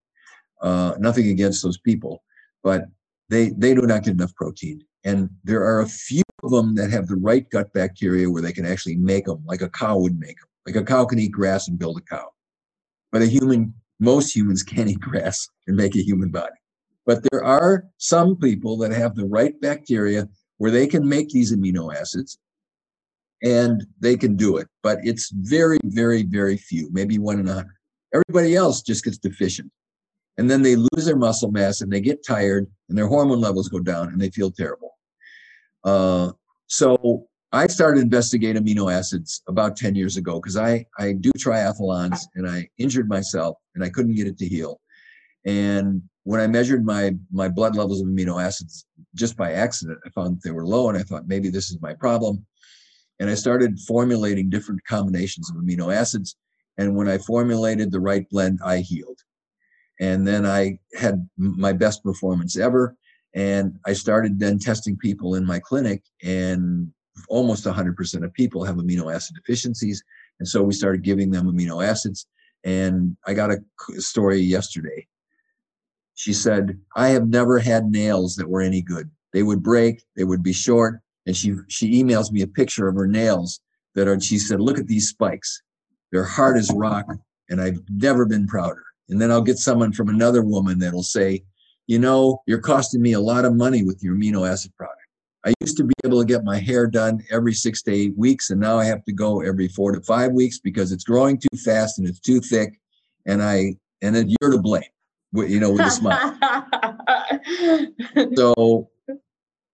Uh, 0.61 0.95
nothing 0.99 1.30
against 1.30 1.63
those 1.63 1.80
people, 1.80 2.24
but 2.63 2.86
they 3.32 3.49
they 3.57 3.73
do 3.73 3.84
not 3.84 4.03
get 4.03 4.13
enough 4.13 4.36
protein. 4.36 4.84
And 5.03 5.29
there 5.43 5.63
are 5.63 5.82
a 5.82 5.88
few 5.88 6.21
of 6.43 6.51
them 6.51 6.75
that 6.75 6.91
have 6.91 7.07
the 7.07 7.15
right 7.15 7.49
gut 7.49 7.73
bacteria 7.73 8.29
where 8.29 8.41
they 8.41 8.51
can 8.53 8.65
actually 8.67 8.97
make 8.97 9.25
them 9.25 9.41
like 9.45 9.61
a 9.61 9.69
cow 9.69 9.97
would 9.97 10.19
make 10.19 10.38
them. 10.39 10.49
Like 10.67 10.75
a 10.75 10.84
cow 10.84 11.05
can 11.05 11.17
eat 11.17 11.32
grass 11.32 11.67
and 11.67 11.79
build 11.79 11.97
a 11.97 12.01
cow. 12.01 12.29
but 13.11 13.23
a 13.23 13.25
human, 13.25 13.73
most 13.99 14.36
humans 14.36 14.63
can't 14.73 14.89
eat 14.89 14.99
grass 14.99 15.47
and 15.67 15.77
make 15.77 15.95
a 15.95 16.03
human 16.03 16.29
body. 16.29 16.53
But 17.05 17.25
there 17.32 17.43
are 17.43 17.86
some 17.97 18.36
people 18.36 18.77
that 18.77 18.91
have 18.91 19.15
the 19.15 19.25
right 19.25 19.59
bacteria 19.61 20.27
where 20.57 20.71
they 20.71 20.86
can 20.86 21.07
make 21.07 21.29
these 21.29 21.55
amino 21.55 21.95
acids 21.95 22.38
and 23.41 23.86
they 23.99 24.17
can 24.17 24.36
do 24.36 24.57
it. 24.57 24.67
But 24.84 24.99
it's 25.03 25.32
very, 25.32 25.79
very, 25.86 26.23
very 26.23 26.57
few, 26.57 26.89
maybe 26.91 27.17
one 27.17 27.39
in 27.39 27.47
a 27.47 27.53
hundred. 27.53 27.75
Everybody 28.13 28.55
else 28.55 28.82
just 28.82 29.05
gets 29.05 29.17
deficient. 29.17 29.71
And 30.38 30.49
then 30.49 30.61
they 30.61 30.75
lose 30.75 31.05
their 31.05 31.17
muscle 31.17 31.51
mass 31.51 31.82
and 31.82 31.91
they 31.91 32.01
get 32.01 32.25
tired 32.25 32.67
and 32.89 32.97
their 32.97 33.07
hormone 33.07 33.41
levels 33.41 33.69
go 33.69 33.79
down 33.79 34.07
and 34.07 34.19
they 34.19 34.29
feel 34.29 34.51
terrible. 34.51 34.97
Uh, 35.84 36.32
so 36.67 37.27
I 37.51 37.67
started 37.67 38.01
investigating 38.01 38.63
amino 38.63 38.91
acids 38.91 39.41
about 39.47 39.75
10 39.75 39.95
years 39.95 40.15
ago 40.15 40.39
because 40.39 40.55
I, 40.55 40.86
I 40.97 41.13
do 41.13 41.32
triathlons 41.38 42.19
and 42.36 42.49
I 42.49 42.69
injured 42.77 43.09
myself 43.09 43.57
and 43.75 43.84
I 43.84 43.89
couldn't 43.89 44.15
get 44.15 44.27
it 44.27 44.38
to 44.38 44.47
heal. 44.47 44.79
And 45.45 46.03
when 46.23 46.39
I 46.39 46.47
measured 46.47 46.86
my 46.86 47.15
my 47.32 47.49
blood 47.49 47.75
levels 47.75 47.99
of 47.99 48.07
amino 48.07 48.41
acids 48.41 48.86
just 49.15 49.36
by 49.36 49.53
accident, 49.53 49.99
I 50.05 50.09
found 50.09 50.39
they 50.43 50.51
were 50.51 50.67
low 50.67 50.88
and 50.88 50.97
I 50.97 51.03
thought 51.03 51.27
maybe 51.27 51.49
this 51.49 51.71
is 51.71 51.82
my 51.82 51.93
problem. 51.93 52.45
And 53.19 53.29
I 53.29 53.36
started 53.36 53.79
formulating 53.88 54.49
different 54.49 54.84
combinations 54.86 55.49
of 55.49 55.57
amino 55.57 55.93
acids. 55.93 56.36
And 56.77 56.95
when 56.95 57.09
I 57.09 57.17
formulated 57.17 57.91
the 57.91 57.99
right 57.99 58.27
blend, 58.29 58.59
I 58.63 58.77
healed. 58.77 59.19
And 60.02 60.28
then 60.28 60.45
I 60.45 60.80
had 60.95 61.30
my 61.38 61.72
best 61.72 62.04
performance 62.04 62.58
ever. 62.58 62.97
And 63.34 63.78
I 63.86 63.93
started 63.93 64.39
then 64.39 64.60
testing 64.60 64.97
people 64.97 65.36
in 65.36 65.45
my 65.45 65.60
clinic, 65.60 66.04
and 66.22 66.91
almost 67.30 67.66
100% 67.66 68.26
of 68.26 68.34
people 68.34 68.66
have 68.66 68.76
amino 68.76 69.14
acid 69.14 69.36
deficiencies. 69.36 70.04
And 70.39 70.47
so 70.47 70.64
we 70.64 70.74
started 70.74 71.04
giving 71.04 71.32
them 71.32 71.45
amino 71.45 71.86
acids. 71.86 72.28
And 72.66 73.16
I 73.26 73.34
got 73.34 73.52
a 73.52 73.60
story 74.02 74.39
yesterday. 74.39 75.08
She 76.16 76.34
said, 76.34 76.78
I 76.95 77.10
have 77.10 77.28
never 77.28 77.60
had 77.60 77.86
nails 77.86 78.36
that 78.36 78.49
were 78.49 78.62
any 78.62 78.82
good. 78.82 79.10
They 79.34 79.43
would 79.43 79.64
break, 79.64 80.04
they 80.18 80.24
would 80.24 80.43
be 80.43 80.54
short. 80.54 80.99
And 81.26 81.38
she, 81.38 81.56
she 81.70 82.04
emails 82.04 82.32
me 82.32 82.41
a 82.41 82.47
picture 82.47 82.88
of 82.88 82.95
her 82.95 83.08
nails 83.08 83.62
that 83.95 84.08
are, 84.08 84.20
she 84.20 84.39
said, 84.39 84.60
look 84.60 84.80
at 84.80 84.88
these 84.88 85.10
spikes. 85.10 85.62
They're 86.12 86.24
hard 86.24 86.58
as 86.58 86.72
rock. 86.74 87.06
And 87.49 87.62
I've 87.62 87.80
never 87.89 88.26
been 88.26 88.47
prouder. 88.47 88.84
And 89.12 89.22
then 89.22 89.30
I'll 89.30 89.41
get 89.41 89.57
someone 89.57 89.91
from 89.91 90.09
another 90.09 90.41
woman 90.41 90.80
that'll 90.80 91.03
say, 91.03 91.43
you 91.86 91.99
know, 91.99 92.41
you're 92.47 92.62
costing 92.62 93.01
me 93.01 93.14
a 93.14 93.20
lot 93.20 93.45
of 93.45 93.53
money 93.53 93.84
with 93.84 94.01
your 94.01 94.16
amino 94.16 94.49
acid 94.49 94.72
product. 94.78 94.97
I 95.45 95.53
used 95.59 95.76
to 95.78 95.84
be 95.84 95.93
able 96.05 96.20
to 96.20 96.26
get 96.26 96.43
my 96.43 96.57
hair 96.57 96.88
done 96.88 97.22
every 97.32 97.53
six 97.53 97.82
to 97.84 97.91
eight 97.91 98.18
weeks, 98.18 98.51
and 98.51 98.62
now 98.62 98.80
I 98.80 98.86
have 98.86 99.03
to 99.05 99.12
go 99.12 99.41
every 99.41 99.68
four 99.68 99.91
to 99.91 100.01
five 100.01 100.32
weeks 100.32 100.59
because 100.59 100.91
it's 100.91 101.03
growing 101.03 101.38
too 101.38 101.57
fast 101.57 101.99
and 101.99 102.07
it's 102.07 102.20
too 102.20 102.39
thick. 102.39 102.80
And 103.26 103.41
I 103.43 103.76
and 104.01 104.16
then 104.16 104.34
you're 104.39 104.51
to 104.51 104.59
blame, 104.59 104.84
you 105.34 105.59
know, 105.59 105.72
with 105.72 105.82
a 105.82 105.91
smile. 105.91 106.38
so 108.36 108.89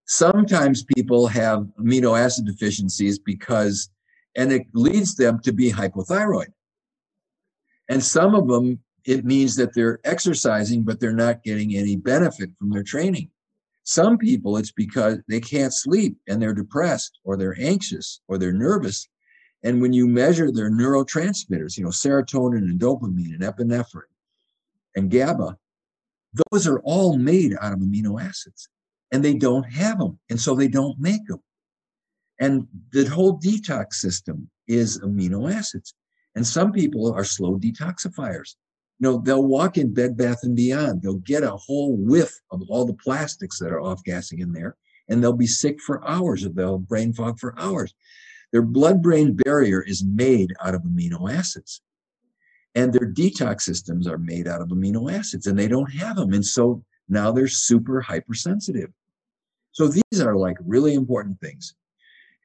sometimes 0.06 0.84
people 0.84 1.28
have 1.28 1.68
amino 1.80 2.20
acid 2.20 2.46
deficiencies 2.46 3.20
because, 3.20 3.90
and 4.36 4.52
it 4.52 4.64
leads 4.74 5.16
them 5.16 5.40
to 5.42 5.52
be 5.52 5.72
hypothyroid. 5.72 6.48
And 7.90 8.04
some 8.04 8.36
of 8.36 8.48
them 8.48 8.80
it 9.08 9.24
means 9.24 9.56
that 9.56 9.74
they're 9.74 10.00
exercising, 10.04 10.84
but 10.84 11.00
they're 11.00 11.14
not 11.14 11.42
getting 11.42 11.76
any 11.76 11.96
benefit 11.96 12.52
from 12.60 12.70
their 12.70 12.84
training. 12.84 13.32
Some 13.86 14.18
people, 14.18 14.58
it's 14.58 14.74
because 14.74 15.20
they 15.30 15.40
can't 15.40 15.74
sleep 15.74 16.18
and 16.28 16.42
they're 16.42 16.54
depressed 16.54 17.18
or 17.24 17.38
they're 17.38 17.56
anxious 17.58 18.20
or 18.28 18.38
they're 18.38 18.52
nervous. 18.52 19.08
And 19.64 19.82
when 19.82 19.94
you 19.94 20.08
measure 20.08 20.52
their 20.52 20.70
neurotransmitters, 20.70 21.78
you 21.78 21.86
know, 21.86 21.90
serotonin 21.90 22.70
and 22.70 22.80
dopamine 22.80 23.34
and 23.34 23.42
epinephrine 23.42 24.12
and 24.98 25.10
GABA, 25.10 25.58
those 26.52 26.68
are 26.68 26.80
all 26.80 27.18
made 27.18 27.56
out 27.62 27.72
of 27.72 27.80
amino 27.80 28.22
acids 28.22 28.68
and 29.14 29.24
they 29.24 29.36
don't 29.36 29.64
have 29.64 30.00
them. 30.00 30.20
And 30.30 30.40
so 30.40 30.54
they 30.54 30.68
don't 30.68 31.00
make 31.00 31.26
them. 31.28 31.40
And 32.42 32.68
the 32.92 33.06
whole 33.06 33.40
detox 33.40 33.94
system 33.94 34.50
is 34.68 35.00
amino 35.00 35.52
acids. 35.52 35.94
And 36.36 36.46
some 36.46 36.74
people 36.74 37.14
are 37.14 37.24
slow 37.24 37.58
detoxifiers 37.58 38.56
you 39.00 39.08
know, 39.08 39.18
they'll 39.20 39.44
walk 39.44 39.78
in 39.78 39.94
Bed 39.94 40.18
Bath 40.18 40.40
and 40.44 40.56
Beyond. 40.56 41.02
They'll 41.02 41.20
get 41.20 41.44
a 41.44 41.52
whole 41.52 41.96
whiff 41.96 42.34
of 42.52 42.64
all 42.68 42.86
the 42.86 42.94
plastics 42.94 43.60
that 43.60 43.72
are 43.72 43.82
off 43.82 44.04
gassing 44.04 44.40
in 44.40 44.52
there, 44.54 44.76
and 45.08 45.22
they'll 45.22 45.34
be 45.34 45.48
sick 45.48 45.80
for 45.80 46.08
hours 46.08 46.46
or 46.46 46.50
they'll 46.50 46.80
brain 46.80 47.14
fog 47.14 47.40
for 47.40 47.58
hours. 47.60 47.94
Their 48.52 48.64
blood 48.64 49.04
brain 49.04 49.36
barrier 49.36 49.84
is 49.84 50.04
made 50.04 50.54
out 50.64 50.74
of 50.74 50.82
amino 50.82 51.32
acids. 51.32 51.82
And 52.74 52.94
their 52.94 53.12
detox 53.12 53.62
systems 53.62 54.08
are 54.08 54.18
made 54.18 54.48
out 54.48 54.62
of 54.62 54.70
amino 54.70 55.12
acids, 55.12 55.48
and 55.48 55.58
they 55.58 55.68
don't 55.68 55.92
have 55.94 56.16
them. 56.16 56.34
And 56.34 56.46
so 56.46 56.84
now 57.08 57.32
they're 57.32 57.48
super 57.48 58.02
hypersensitive. 58.02 58.90
So 59.72 59.88
these 59.88 60.22
are 60.22 60.36
like 60.36 60.58
really 60.66 60.96
important 60.96 61.40
things. 61.40 61.76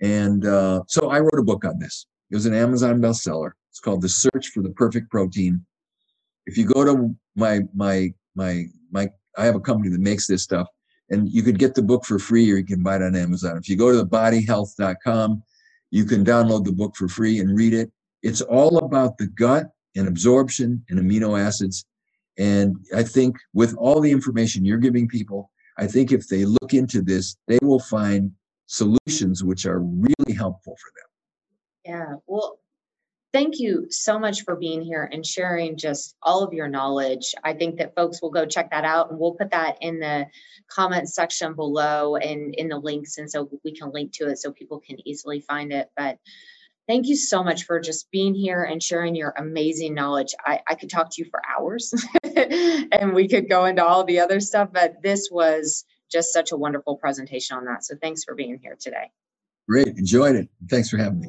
And 0.02 0.44
uh, 0.44 0.82
so 0.86 1.10
I 1.10 1.20
wrote 1.20 1.38
a 1.38 1.44
book 1.44 1.64
on 1.64 1.78
this. 1.78 2.06
It 2.30 2.34
was 2.34 2.46
an 2.46 2.54
Amazon 2.54 3.00
bestseller. 3.00 3.52
It's 3.70 3.80
called 3.80 4.02
The 4.02 4.08
Search 4.08 4.48
for 4.48 4.62
the 4.62 4.70
Perfect 4.70 5.10
Protein 5.10 5.64
if 6.46 6.56
you 6.56 6.64
go 6.64 6.84
to 6.84 7.14
my 7.36 7.60
my 7.74 8.12
my 8.34 8.66
my 8.90 9.08
I 9.36 9.44
have 9.44 9.54
a 9.54 9.60
company 9.60 9.90
that 9.90 10.00
makes 10.00 10.26
this 10.26 10.42
stuff 10.42 10.68
and 11.10 11.28
you 11.28 11.42
could 11.42 11.58
get 11.58 11.74
the 11.74 11.82
book 11.82 12.04
for 12.04 12.18
free 12.18 12.50
or 12.50 12.56
you 12.56 12.64
can 12.64 12.82
buy 12.82 12.96
it 12.96 13.02
on 13.02 13.16
Amazon. 13.16 13.56
If 13.56 13.68
you 13.68 13.76
go 13.76 13.92
to 13.92 14.04
thebodyhealth.com, 14.04 15.42
you 15.90 16.04
can 16.04 16.24
download 16.24 16.64
the 16.64 16.72
book 16.72 16.96
for 16.96 17.08
free 17.08 17.38
and 17.40 17.56
read 17.56 17.74
it. 17.74 17.90
It's 18.22 18.40
all 18.40 18.78
about 18.78 19.18
the 19.18 19.26
gut 19.26 19.70
and 19.94 20.08
absorption 20.08 20.84
and 20.88 20.98
amino 20.98 21.38
acids. 21.38 21.84
And 22.38 22.76
I 22.94 23.02
think 23.02 23.36
with 23.52 23.74
all 23.76 24.00
the 24.00 24.10
information 24.10 24.64
you're 24.64 24.78
giving 24.78 25.06
people, 25.06 25.50
I 25.78 25.86
think 25.86 26.12
if 26.12 26.28
they 26.28 26.44
look 26.44 26.72
into 26.72 27.02
this, 27.02 27.36
they 27.46 27.58
will 27.62 27.80
find 27.80 28.32
solutions 28.66 29.44
which 29.44 29.66
are 29.66 29.80
really 29.80 30.34
helpful 30.34 30.76
for 30.80 30.90
them. 30.96 31.94
Yeah. 31.94 32.14
Well, 32.26 32.58
thank 33.32 33.58
you 33.58 33.86
so 33.90 34.18
much 34.18 34.44
for 34.44 34.56
being 34.56 34.82
here 34.82 35.08
and 35.10 35.24
sharing 35.24 35.76
just 35.76 36.16
all 36.22 36.42
of 36.42 36.52
your 36.52 36.68
knowledge. 36.68 37.34
I 37.42 37.54
think 37.54 37.78
that 37.78 37.94
folks 37.94 38.20
will 38.20 38.30
go 38.30 38.46
check 38.46 38.70
that 38.70 38.84
out 38.84 39.10
and 39.10 39.18
we'll 39.18 39.34
put 39.34 39.50
that 39.50 39.78
in 39.80 40.00
the 40.00 40.26
comment 40.68 41.08
section 41.08 41.54
below 41.54 42.16
and 42.16 42.54
in 42.54 42.68
the 42.68 42.78
links. 42.78 43.18
And 43.18 43.30
so 43.30 43.48
we 43.64 43.72
can 43.72 43.90
link 43.90 44.12
to 44.14 44.28
it 44.28 44.38
so 44.38 44.52
people 44.52 44.80
can 44.80 44.96
easily 45.06 45.40
find 45.40 45.72
it. 45.72 45.90
But 45.96 46.18
thank 46.86 47.06
you 47.06 47.16
so 47.16 47.42
much 47.42 47.64
for 47.64 47.80
just 47.80 48.10
being 48.10 48.34
here 48.34 48.62
and 48.62 48.82
sharing 48.82 49.14
your 49.14 49.32
amazing 49.36 49.94
knowledge. 49.94 50.34
I, 50.44 50.60
I 50.68 50.74
could 50.74 50.90
talk 50.90 51.10
to 51.12 51.22
you 51.22 51.30
for 51.30 51.40
hours 51.58 51.94
and 52.36 53.14
we 53.14 53.28
could 53.28 53.48
go 53.48 53.64
into 53.64 53.84
all 53.84 54.04
the 54.04 54.20
other 54.20 54.40
stuff, 54.40 54.68
but 54.72 55.02
this 55.02 55.28
was 55.30 55.84
just 56.10 56.32
such 56.32 56.52
a 56.52 56.56
wonderful 56.56 56.96
presentation 56.96 57.56
on 57.56 57.64
that. 57.64 57.84
So 57.84 57.96
thanks 58.00 58.24
for 58.24 58.34
being 58.34 58.58
here 58.62 58.76
today. 58.78 59.10
Great. 59.68 59.88
Enjoyed 59.96 60.36
it. 60.36 60.48
Thanks 60.68 60.90
for 60.90 60.98
having 60.98 61.20
me. 61.20 61.28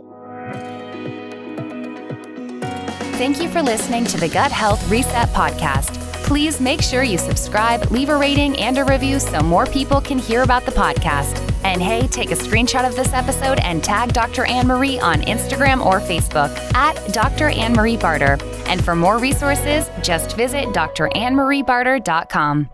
Thank 3.13 3.41
you 3.41 3.49
for 3.49 3.61
listening 3.61 4.05
to 4.05 4.17
the 4.17 4.27
Gut 4.27 4.51
Health 4.51 4.89
Reset 4.89 5.29
podcast. 5.29 5.99
Please 6.23 6.59
make 6.59 6.81
sure 6.81 7.03
you 7.03 7.17
subscribe, 7.17 7.91
leave 7.91 8.09
a 8.09 8.17
rating 8.17 8.57
and 8.59 8.77
a 8.77 8.83
review 8.83 9.19
so 9.19 9.41
more 9.41 9.65
people 9.65 10.01
can 10.01 10.17
hear 10.17 10.41
about 10.41 10.65
the 10.65 10.71
podcast. 10.71 11.39
And 11.63 11.81
hey, 11.81 12.07
take 12.07 12.31
a 12.31 12.35
screenshot 12.35 12.87
of 12.87 12.95
this 12.95 13.13
episode 13.13 13.59
and 13.59 13.83
tag 13.83 14.13
Dr. 14.13 14.45
Ann 14.45 14.67
Marie 14.67 14.99
on 14.99 15.21
Instagram 15.21 15.85
or 15.85 15.99
Facebook 15.99 16.49
at 16.73 17.13
Dr. 17.13 17.49
Ann 17.49 17.73
Marie 17.73 17.97
Barter. 17.97 18.37
And 18.65 18.83
for 18.83 18.95
more 18.95 19.19
resources, 19.19 19.89
just 20.01 20.35
visit 20.35 20.69
drannmariebarter.com. 20.69 22.69